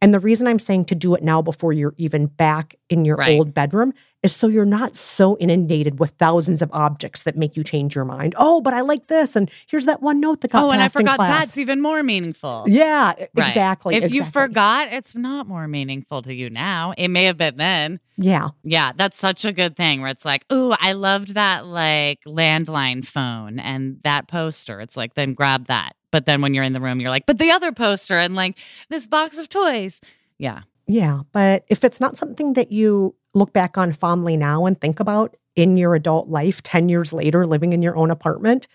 And 0.00 0.12
the 0.12 0.20
reason 0.20 0.46
I'm 0.46 0.58
saying 0.58 0.86
to 0.86 0.94
do 0.94 1.14
it 1.14 1.22
now 1.22 1.40
before 1.40 1.72
you're 1.72 1.94
even 1.96 2.26
back 2.26 2.74
in 2.90 3.04
your 3.04 3.16
right. 3.16 3.38
old 3.38 3.54
bedroom 3.54 3.94
is 4.24 4.34
so 4.34 4.48
you're 4.48 4.64
not 4.64 4.96
so 4.96 5.36
inundated 5.36 6.00
with 6.00 6.12
thousands 6.12 6.62
of 6.62 6.70
objects 6.72 7.22
that 7.24 7.36
make 7.36 7.56
you 7.56 7.62
change 7.62 7.94
your 7.94 8.06
mind. 8.06 8.34
Oh, 8.38 8.62
but 8.62 8.72
I 8.72 8.80
like 8.80 9.06
this, 9.08 9.36
and 9.36 9.50
here's 9.66 9.84
that 9.84 10.00
one 10.00 10.18
note 10.18 10.40
that 10.40 10.50
got. 10.50 10.64
Oh, 10.64 10.70
and 10.70 10.82
I 10.82 10.88
forgot 10.88 11.18
that's 11.18 11.58
even 11.58 11.82
more 11.82 12.02
meaningful. 12.02 12.64
Yeah, 12.66 13.08
right. 13.08 13.28
exactly. 13.36 13.96
If 13.96 14.04
exactly. 14.04 14.16
you 14.16 14.24
forgot, 14.24 14.88
it's 14.92 15.14
not 15.14 15.46
more 15.46 15.68
meaningful 15.68 16.22
to 16.22 16.32
you 16.32 16.48
now. 16.48 16.94
It 16.96 17.08
may 17.08 17.24
have 17.24 17.36
been 17.36 17.56
then. 17.56 18.00
Yeah, 18.16 18.48
yeah, 18.62 18.92
that's 18.96 19.18
such 19.18 19.44
a 19.44 19.52
good 19.52 19.76
thing. 19.76 20.00
Where 20.00 20.10
it's 20.10 20.24
like, 20.24 20.46
oh, 20.48 20.74
I 20.80 20.92
loved 20.92 21.34
that 21.34 21.66
like 21.66 22.24
landline 22.24 23.04
phone 23.04 23.58
and 23.58 24.00
that 24.04 24.26
poster. 24.26 24.80
It's 24.80 24.96
like, 24.96 25.14
then 25.14 25.34
grab 25.34 25.66
that. 25.66 25.96
But 26.10 26.24
then 26.24 26.40
when 26.40 26.54
you're 26.54 26.64
in 26.64 26.72
the 26.72 26.80
room, 26.80 26.98
you're 26.98 27.10
like, 27.10 27.26
but 27.26 27.38
the 27.38 27.50
other 27.50 27.72
poster 27.72 28.16
and 28.16 28.34
like 28.34 28.56
this 28.88 29.06
box 29.06 29.36
of 29.36 29.50
toys. 29.50 30.00
Yeah. 30.38 30.60
Yeah. 30.86 31.22
But 31.32 31.64
if 31.68 31.84
it's 31.84 32.00
not 32.00 32.16
something 32.16 32.54
that 32.54 32.72
you 32.72 33.14
look 33.34 33.52
back 33.52 33.76
on 33.76 33.92
fondly 33.92 34.36
now 34.36 34.66
and 34.66 34.80
think 34.80 35.00
about 35.00 35.36
in 35.56 35.76
your 35.76 35.94
adult 35.94 36.28
life 36.28 36.62
10 36.62 36.88
years 36.88 37.12
later, 37.12 37.46
living 37.46 37.72
in 37.72 37.82
your 37.82 37.96
own 37.96 38.10
apartment, 38.10 38.66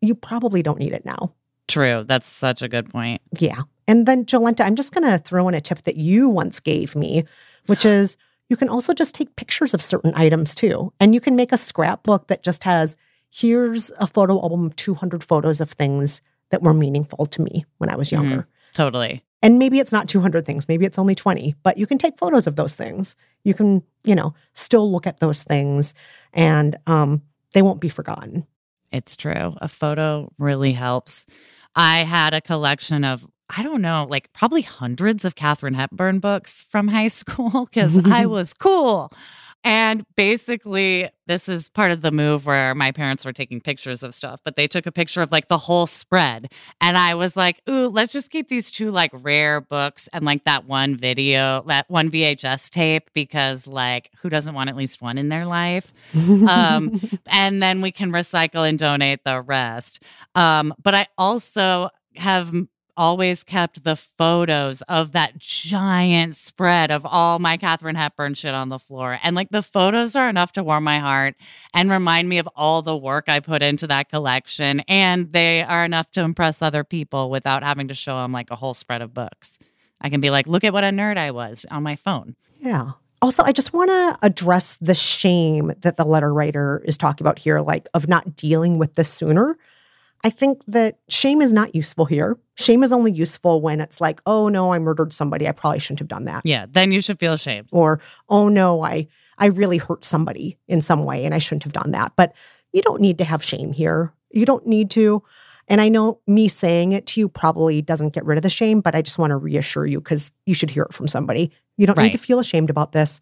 you 0.00 0.14
probably 0.14 0.62
don't 0.62 0.78
need 0.78 0.92
it 0.92 1.04
now. 1.04 1.34
True. 1.66 2.04
That's 2.06 2.28
such 2.28 2.62
a 2.62 2.68
good 2.68 2.88
point. 2.90 3.20
Yeah. 3.38 3.62
And 3.86 4.06
then, 4.06 4.24
Jolenta, 4.24 4.64
I'm 4.64 4.74
just 4.76 4.92
going 4.92 5.10
to 5.10 5.18
throw 5.18 5.48
in 5.48 5.54
a 5.54 5.60
tip 5.60 5.82
that 5.82 5.96
you 5.96 6.28
once 6.28 6.60
gave 6.60 6.94
me, 6.94 7.24
which 7.66 7.84
is 7.96 8.16
you 8.48 8.56
can 8.56 8.68
also 8.70 8.94
just 8.94 9.14
take 9.14 9.36
pictures 9.36 9.74
of 9.74 9.82
certain 9.82 10.12
items 10.14 10.54
too. 10.54 10.92
And 11.00 11.14
you 11.14 11.20
can 11.20 11.36
make 11.36 11.52
a 11.52 11.58
scrapbook 11.58 12.28
that 12.28 12.42
just 12.42 12.64
has 12.64 12.96
here's 13.30 13.90
a 13.98 14.06
photo 14.06 14.40
album 14.40 14.64
of 14.66 14.76
200 14.76 15.22
photos 15.22 15.60
of 15.60 15.70
things 15.70 16.22
that 16.50 16.62
were 16.62 16.72
meaningful 16.72 17.26
to 17.26 17.42
me 17.42 17.66
when 17.76 17.90
I 17.90 17.96
was 17.96 18.08
Mm-hmm. 18.10 18.22
younger. 18.28 18.48
Totally. 18.72 19.22
And 19.42 19.58
maybe 19.58 19.78
it's 19.78 19.92
not 19.92 20.08
200 20.08 20.44
things, 20.44 20.68
maybe 20.68 20.84
it's 20.84 20.98
only 20.98 21.14
20, 21.14 21.54
but 21.62 21.78
you 21.78 21.86
can 21.86 21.98
take 21.98 22.18
photos 22.18 22.46
of 22.46 22.56
those 22.56 22.74
things. 22.74 23.14
You 23.44 23.54
can, 23.54 23.82
you 24.04 24.14
know, 24.14 24.34
still 24.54 24.90
look 24.90 25.06
at 25.06 25.20
those 25.20 25.42
things 25.42 25.94
and 26.32 26.76
um, 26.86 27.22
they 27.52 27.62
won't 27.62 27.80
be 27.80 27.88
forgotten. 27.88 28.46
It's 28.90 29.16
true. 29.16 29.54
A 29.58 29.68
photo 29.68 30.32
really 30.38 30.72
helps. 30.72 31.26
I 31.74 31.98
had 31.98 32.34
a 32.34 32.40
collection 32.40 33.04
of, 33.04 33.26
I 33.56 33.62
don't 33.62 33.80
know, 33.80 34.06
like 34.08 34.32
probably 34.32 34.62
hundreds 34.62 35.24
of 35.24 35.34
Katharine 35.34 35.74
Hepburn 35.74 36.18
books 36.18 36.66
from 36.68 36.88
high 36.88 37.08
school 37.22 37.66
because 37.66 38.04
I 38.06 38.26
was 38.26 38.52
cool. 38.52 39.12
And 39.68 40.02
basically, 40.16 41.10
this 41.26 41.46
is 41.46 41.68
part 41.68 41.90
of 41.90 42.00
the 42.00 42.10
move 42.10 42.46
where 42.46 42.74
my 42.74 42.90
parents 42.90 43.26
were 43.26 43.34
taking 43.34 43.60
pictures 43.60 44.02
of 44.02 44.14
stuff, 44.14 44.40
but 44.42 44.56
they 44.56 44.66
took 44.66 44.86
a 44.86 44.92
picture 44.92 45.20
of 45.20 45.30
like 45.30 45.48
the 45.48 45.58
whole 45.58 45.86
spread. 45.86 46.50
And 46.80 46.96
I 46.96 47.14
was 47.16 47.36
like, 47.36 47.60
ooh, 47.68 47.88
let's 47.88 48.10
just 48.10 48.30
keep 48.30 48.48
these 48.48 48.70
two 48.70 48.90
like 48.90 49.10
rare 49.12 49.60
books 49.60 50.08
and 50.14 50.24
like 50.24 50.44
that 50.44 50.64
one 50.64 50.96
video, 50.96 51.64
that 51.66 51.84
one 51.90 52.10
VHS 52.10 52.70
tape, 52.70 53.10
because 53.12 53.66
like 53.66 54.10
who 54.22 54.30
doesn't 54.30 54.54
want 54.54 54.70
at 54.70 54.76
least 54.76 55.02
one 55.02 55.18
in 55.18 55.28
their 55.28 55.44
life? 55.44 55.92
um, 56.14 56.98
and 57.26 57.62
then 57.62 57.82
we 57.82 57.92
can 57.92 58.10
recycle 58.10 58.66
and 58.66 58.78
donate 58.78 59.22
the 59.24 59.38
rest. 59.42 60.02
Um, 60.34 60.72
but 60.82 60.94
I 60.94 61.08
also 61.18 61.90
have 62.16 62.54
always 62.98 63.44
kept 63.44 63.84
the 63.84 63.96
photos 63.96 64.82
of 64.82 65.12
that 65.12 65.38
giant 65.38 66.36
spread 66.36 66.90
of 66.90 67.06
all 67.06 67.38
my 67.38 67.56
Katharine 67.56 67.94
Hepburn 67.94 68.34
shit 68.34 68.52
on 68.52 68.68
the 68.68 68.78
floor. 68.78 69.18
And 69.22 69.36
like 69.36 69.50
the 69.50 69.62
photos 69.62 70.16
are 70.16 70.28
enough 70.28 70.52
to 70.52 70.64
warm 70.64 70.84
my 70.84 70.98
heart 70.98 71.36
and 71.72 71.90
remind 71.90 72.28
me 72.28 72.38
of 72.38 72.48
all 72.56 72.82
the 72.82 72.96
work 72.96 73.28
I 73.28 73.40
put 73.40 73.62
into 73.62 73.86
that 73.86 74.10
collection. 74.10 74.80
And 74.80 75.32
they 75.32 75.62
are 75.62 75.84
enough 75.84 76.10
to 76.12 76.22
impress 76.22 76.60
other 76.60 76.84
people 76.84 77.30
without 77.30 77.62
having 77.62 77.88
to 77.88 77.94
show 77.94 78.20
them 78.20 78.32
like 78.32 78.50
a 78.50 78.56
whole 78.56 78.74
spread 78.74 79.00
of 79.00 79.14
books. 79.14 79.58
I 80.00 80.10
can 80.10 80.20
be 80.20 80.30
like, 80.30 80.46
look 80.46 80.64
at 80.64 80.72
what 80.72 80.84
a 80.84 80.88
nerd 80.88 81.16
I 81.16 81.30
was 81.30 81.64
on 81.70 81.82
my 81.82 81.96
phone. 81.96 82.36
Yeah. 82.60 82.90
Also, 83.20 83.42
I 83.42 83.52
just 83.52 83.72
want 83.72 83.90
to 83.90 84.18
address 84.22 84.76
the 84.80 84.94
shame 84.94 85.72
that 85.80 85.96
the 85.96 86.04
letter 86.04 86.32
writer 86.32 86.82
is 86.84 86.96
talking 86.96 87.24
about 87.24 87.38
here, 87.38 87.60
like 87.60 87.88
of 87.94 88.08
not 88.08 88.36
dealing 88.36 88.78
with 88.78 88.94
this 88.94 89.12
sooner. 89.12 89.56
I 90.24 90.30
think 90.30 90.62
that 90.66 90.98
shame 91.08 91.40
is 91.40 91.52
not 91.52 91.74
useful 91.74 92.04
here. 92.04 92.36
Shame 92.56 92.82
is 92.82 92.92
only 92.92 93.12
useful 93.12 93.60
when 93.60 93.80
it's 93.80 94.00
like, 94.00 94.20
oh 94.26 94.48
no, 94.48 94.72
I 94.72 94.78
murdered 94.78 95.12
somebody. 95.12 95.46
I 95.46 95.52
probably 95.52 95.78
shouldn't 95.78 96.00
have 96.00 96.08
done 96.08 96.24
that. 96.24 96.44
Yeah, 96.44 96.66
then 96.68 96.90
you 96.90 97.00
should 97.00 97.20
feel 97.20 97.36
shame. 97.36 97.66
Or, 97.70 98.00
oh 98.28 98.48
no, 98.48 98.82
I 98.82 99.06
I 99.38 99.46
really 99.46 99.78
hurt 99.78 100.04
somebody 100.04 100.58
in 100.66 100.82
some 100.82 101.04
way 101.04 101.24
and 101.24 101.34
I 101.34 101.38
shouldn't 101.38 101.62
have 101.62 101.72
done 101.72 101.92
that. 101.92 102.12
But 102.16 102.34
you 102.72 102.82
don't 102.82 103.00
need 103.00 103.18
to 103.18 103.24
have 103.24 103.42
shame 103.42 103.72
here. 103.72 104.12
You 104.30 104.44
don't 104.44 104.66
need 104.66 104.90
to. 104.92 105.22
And 105.68 105.80
I 105.80 105.88
know 105.88 106.20
me 106.26 106.48
saying 106.48 106.92
it 106.92 107.06
to 107.08 107.20
you 107.20 107.28
probably 107.28 107.82
doesn't 107.82 108.14
get 108.14 108.24
rid 108.24 108.38
of 108.38 108.42
the 108.42 108.50
shame, 108.50 108.80
but 108.80 108.94
I 108.94 109.02
just 109.02 109.18
want 109.18 109.30
to 109.30 109.36
reassure 109.36 109.86
you 109.86 110.00
because 110.00 110.30
you 110.46 110.54
should 110.54 110.70
hear 110.70 110.84
it 110.84 110.94
from 110.94 111.08
somebody. 111.08 111.52
You 111.76 111.86
don't 111.86 111.98
need 111.98 112.12
to 112.12 112.18
feel 112.18 112.40
ashamed 112.40 112.70
about 112.70 112.92
this. 112.92 113.20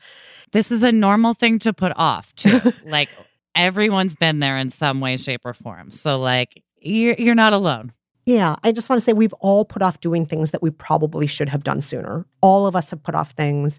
This 0.53 0.70
is 0.70 0.82
a 0.82 0.92
normal 0.92 1.34
thing 1.34 1.59
to 1.61 1.72
put 1.72 1.92
off 1.97 2.34
too. 2.36 2.61
like 2.86 3.11
everyone's 3.55 4.16
been 4.16 4.38
there 4.38 4.57
in 4.57 4.70
some 4.70 5.01
way, 5.01 5.16
shape, 5.16 5.42
or 5.44 5.53
form. 5.53 5.90
So 5.90 6.20
like 6.20 6.62
you're 6.87 7.16
you're 7.18 7.34
not 7.34 7.53
alone. 7.53 7.93
Yeah, 8.26 8.57
I 8.64 8.72
just 8.72 8.91
want 8.91 9.01
to 9.01 9.05
say 9.05 9.12
we've 9.12 9.32
all 9.34 9.64
put 9.64 9.82
off 9.82 10.01
doing 10.01 10.26
things 10.26 10.51
that 10.51 10.62
we 10.62 10.70
probably 10.70 11.28
should 11.28 11.49
have 11.49 11.62
done 11.62 11.80
sooner. 11.80 12.26
All 12.41 12.66
of 12.66 12.74
us 12.74 12.91
have 12.91 13.03
put 13.03 13.14
off 13.14 13.30
things. 13.32 13.78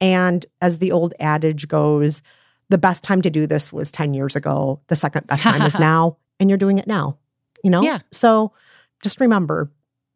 And 0.00 0.46
as 0.62 0.78
the 0.78 0.92
old 0.92 1.14
adage 1.18 1.66
goes, 1.66 2.22
the 2.68 2.78
best 2.78 3.02
time 3.02 3.22
to 3.22 3.30
do 3.30 3.46
this 3.48 3.72
was 3.72 3.90
10 3.90 4.14
years 4.14 4.36
ago. 4.36 4.80
The 4.86 4.94
second 4.94 5.26
best 5.26 5.42
time 5.42 5.62
is 5.62 5.78
now, 5.80 6.16
and 6.38 6.48
you're 6.48 6.58
doing 6.58 6.78
it 6.78 6.86
now. 6.86 7.18
You 7.64 7.70
know? 7.70 7.82
Yeah. 7.82 8.00
So 8.12 8.52
just 9.02 9.20
remember 9.20 9.72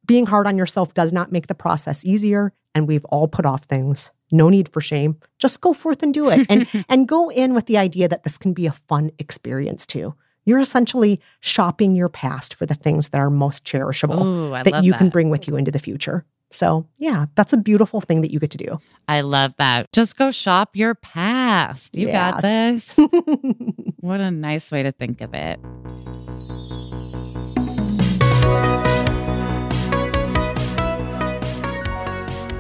being 0.07 0.27
hard 0.27 0.47
on 0.47 0.57
yourself 0.57 0.95
does 0.95 1.13
not 1.13 1.33
make 1.33 1.49
the 1.49 1.55
process 1.55 2.05
easier. 2.05 2.53
And 2.75 2.89
we've 2.89 3.05
all 3.07 3.29
put 3.29 3.47
off 3.47 3.65
things. 3.65 4.11
No 4.31 4.49
need 4.49 4.69
for 4.73 4.81
shame. 4.81 5.19
Just 5.39 5.61
go 5.61 5.75
forth 5.75 6.03
and 6.03 6.15
do 6.15 6.31
it. 6.31 6.47
And 6.49 6.67
and 6.89 7.07
go 7.07 7.31
in 7.31 7.53
with 7.53 7.67
the 7.67 7.77
idea 7.77 8.09
that 8.09 8.23
this 8.23 8.39
can 8.39 8.53
be 8.53 8.67
a 8.67 8.73
fun 8.73 9.11
experience 9.19 9.87
too. 9.87 10.15
You're 10.45 10.59
essentially 10.59 11.21
shopping 11.41 11.95
your 11.95 12.09
past 12.09 12.55
for 12.55 12.67
the 12.67 12.75
things 12.75 13.09
that 13.09 13.19
are 13.19 13.31
most 13.31 13.65
cherishable 13.65 14.25
Ooh, 14.25 14.51
that 14.65 14.85
you 14.85 14.93
that. 14.93 14.99
can 14.99 15.09
bring 15.09 15.31
with 15.31 15.47
you 15.47 15.57
into 15.57 15.71
the 15.71 15.79
future. 15.79 16.25
So, 16.51 16.87
yeah, 16.99 17.27
that's 17.35 17.53
a 17.53 17.57
beautiful 17.57 18.01
thing 18.01 18.21
that 18.21 18.31
you 18.31 18.39
get 18.39 18.51
to 18.51 18.59
do. 18.59 18.79
I 19.09 19.23
love 19.23 19.57
that. 19.57 19.91
Just 19.93 20.17
go 20.19 20.31
shop 20.31 20.77
your 20.77 20.95
past. 20.95 21.97
You 21.97 22.09
got 22.09 22.43
this. 22.43 22.99
what 24.01 24.21
a 24.21 24.31
nice 24.31 24.71
way 24.71 24.83
to 24.83 24.93
think 24.93 25.23
of 25.23 25.33
it. 25.33 25.59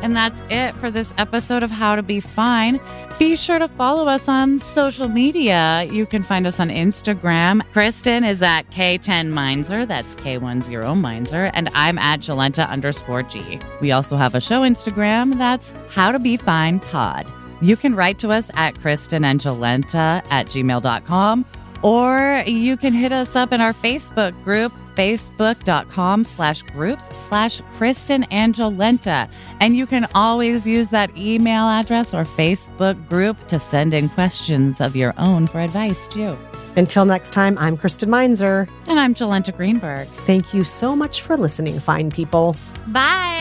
And 0.02 0.16
that's 0.16 0.44
it 0.50 0.74
for 0.74 0.90
this 0.90 1.14
episode 1.16 1.62
of 1.62 1.70
How 1.70 1.94
to 1.96 2.02
Be 2.02 2.20
Fine. 2.20 2.80
Be 3.18 3.36
sure 3.36 3.60
to 3.60 3.68
follow 3.68 4.08
us 4.08 4.28
on 4.28 4.58
social 4.58 5.08
media. 5.08 5.84
You 5.90 6.06
can 6.06 6.24
find 6.24 6.46
us 6.46 6.58
on 6.58 6.70
Instagram. 6.70 7.62
Kristen 7.72 8.24
is 8.24 8.42
at 8.42 8.68
K10Meinzer, 8.70 9.86
that's 9.86 10.16
K10 10.16 11.00
Meinzer, 11.00 11.44
and 11.54 11.70
I'm 11.74 11.98
at 11.98 12.20
Jolenta 12.20 12.68
underscore 12.68 13.22
G. 13.22 13.60
We 13.80 13.92
also 13.92 14.16
have 14.16 14.34
a 14.34 14.40
show 14.40 14.62
Instagram 14.62 15.38
that's 15.38 15.72
How 15.88 16.10
to 16.10 16.18
Be 16.18 16.36
Fine 16.36 16.80
Pod. 16.80 17.26
You 17.60 17.76
can 17.76 17.94
write 17.94 18.18
to 18.18 18.32
us 18.32 18.50
at 18.54 18.80
Kristen 18.80 19.24
and 19.24 19.40
Jolenta 19.40 20.24
at 20.30 20.46
gmail.com, 20.46 21.44
or 21.82 22.42
you 22.44 22.76
can 22.76 22.92
hit 22.92 23.12
us 23.12 23.36
up 23.36 23.52
in 23.52 23.60
our 23.60 23.72
Facebook 23.72 24.32
group, 24.42 24.72
facebook.com 24.94 26.24
slash 26.24 26.62
groups 26.62 27.04
slash 27.22 27.60
KristenandJolenta. 27.76 29.30
And 29.60 29.76
you 29.76 29.86
can 29.86 30.06
always 30.14 30.66
use 30.66 30.90
that 30.90 31.16
email 31.16 31.64
address 31.64 32.14
or 32.14 32.24
Facebook 32.24 33.08
group 33.08 33.48
to 33.48 33.58
send 33.58 33.94
in 33.94 34.08
questions 34.08 34.80
of 34.80 34.96
your 34.96 35.14
own 35.18 35.46
for 35.46 35.60
advice, 35.60 36.08
too. 36.08 36.36
Until 36.76 37.04
next 37.04 37.32
time, 37.32 37.58
I'm 37.58 37.76
Kristen 37.76 38.10
Meinzer. 38.10 38.68
And 38.88 38.98
I'm 38.98 39.14
Jolenta 39.14 39.54
Greenberg. 39.54 40.08
Thank 40.26 40.54
you 40.54 40.64
so 40.64 40.96
much 40.96 41.20
for 41.20 41.36
listening, 41.36 41.80
fine 41.80 42.10
people. 42.10 42.56
Bye. 42.88 43.32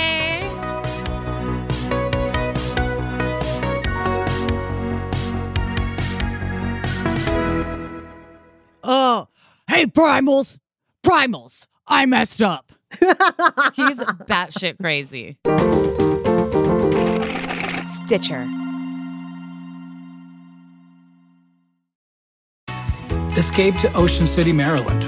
Uh, 8.84 9.26
hey, 9.68 9.86
primals, 9.86 10.58
primals, 11.04 11.66
I 11.88 12.06
messed 12.06 12.42
up. 12.42 12.72
He's 13.00 14.02
batshit 14.28 14.78
crazy. 14.80 15.38
Stitcher. 17.88 18.48
Escape 23.38 23.76
to 23.78 23.92
Ocean 23.94 24.28
City, 24.28 24.52
Maryland, 24.52 25.04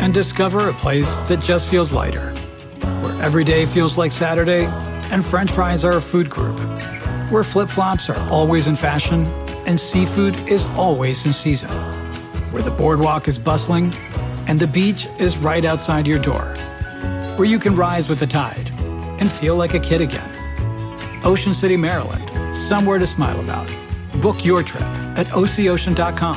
and 0.00 0.12
discover 0.12 0.68
a 0.68 0.74
place 0.74 1.08
that 1.28 1.40
just 1.40 1.68
feels 1.68 1.92
lighter, 1.92 2.30
where 3.02 3.22
every 3.22 3.44
day 3.44 3.64
feels 3.64 3.96
like 3.96 4.10
Saturday, 4.10 4.64
and 5.12 5.24
French 5.24 5.52
fries 5.52 5.84
are 5.84 5.96
a 5.98 6.02
food 6.02 6.28
group, 6.28 6.58
where 7.30 7.44
flip 7.44 7.68
flops 7.68 8.10
are 8.10 8.18
always 8.28 8.66
in 8.66 8.74
fashion, 8.74 9.24
and 9.66 9.78
seafood 9.78 10.36
is 10.48 10.66
always 10.76 11.24
in 11.24 11.32
season, 11.32 11.70
where 12.50 12.62
the 12.62 12.72
boardwalk 12.72 13.28
is 13.28 13.38
bustling, 13.38 13.94
and 14.50 14.58
the 14.58 14.66
beach 14.66 15.06
is 15.20 15.38
right 15.38 15.64
outside 15.64 16.08
your 16.08 16.18
door, 16.18 16.52
where 17.36 17.46
you 17.46 17.56
can 17.56 17.76
rise 17.76 18.08
with 18.08 18.18
the 18.18 18.26
tide 18.26 18.68
and 19.20 19.30
feel 19.30 19.54
like 19.54 19.74
a 19.74 19.78
kid 19.78 20.00
again. 20.00 20.28
Ocean 21.24 21.54
City, 21.54 21.76
Maryland, 21.76 22.56
somewhere 22.56 22.98
to 22.98 23.06
smile 23.06 23.38
about. 23.38 23.72
Book 24.20 24.44
your 24.44 24.64
trip 24.64 24.82
at 25.16 25.28
OCOcean.com. 25.28 26.36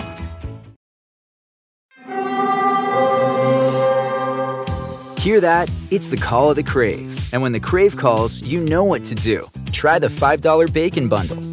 Hear 5.17 5.41
that? 5.41 5.71
It's 5.89 6.09
the 6.09 6.17
call 6.17 6.51
of 6.51 6.55
the 6.55 6.63
Crave. 6.63 7.33
And 7.33 7.41
when 7.41 7.53
the 7.53 7.59
Crave 7.59 7.97
calls, 7.97 8.43
you 8.43 8.61
know 8.61 8.83
what 8.83 9.03
to 9.05 9.15
do. 9.15 9.41
Try 9.71 9.97
the 9.97 10.09
$5 10.09 10.71
Bacon 10.71 11.09
Bundle. 11.09 11.52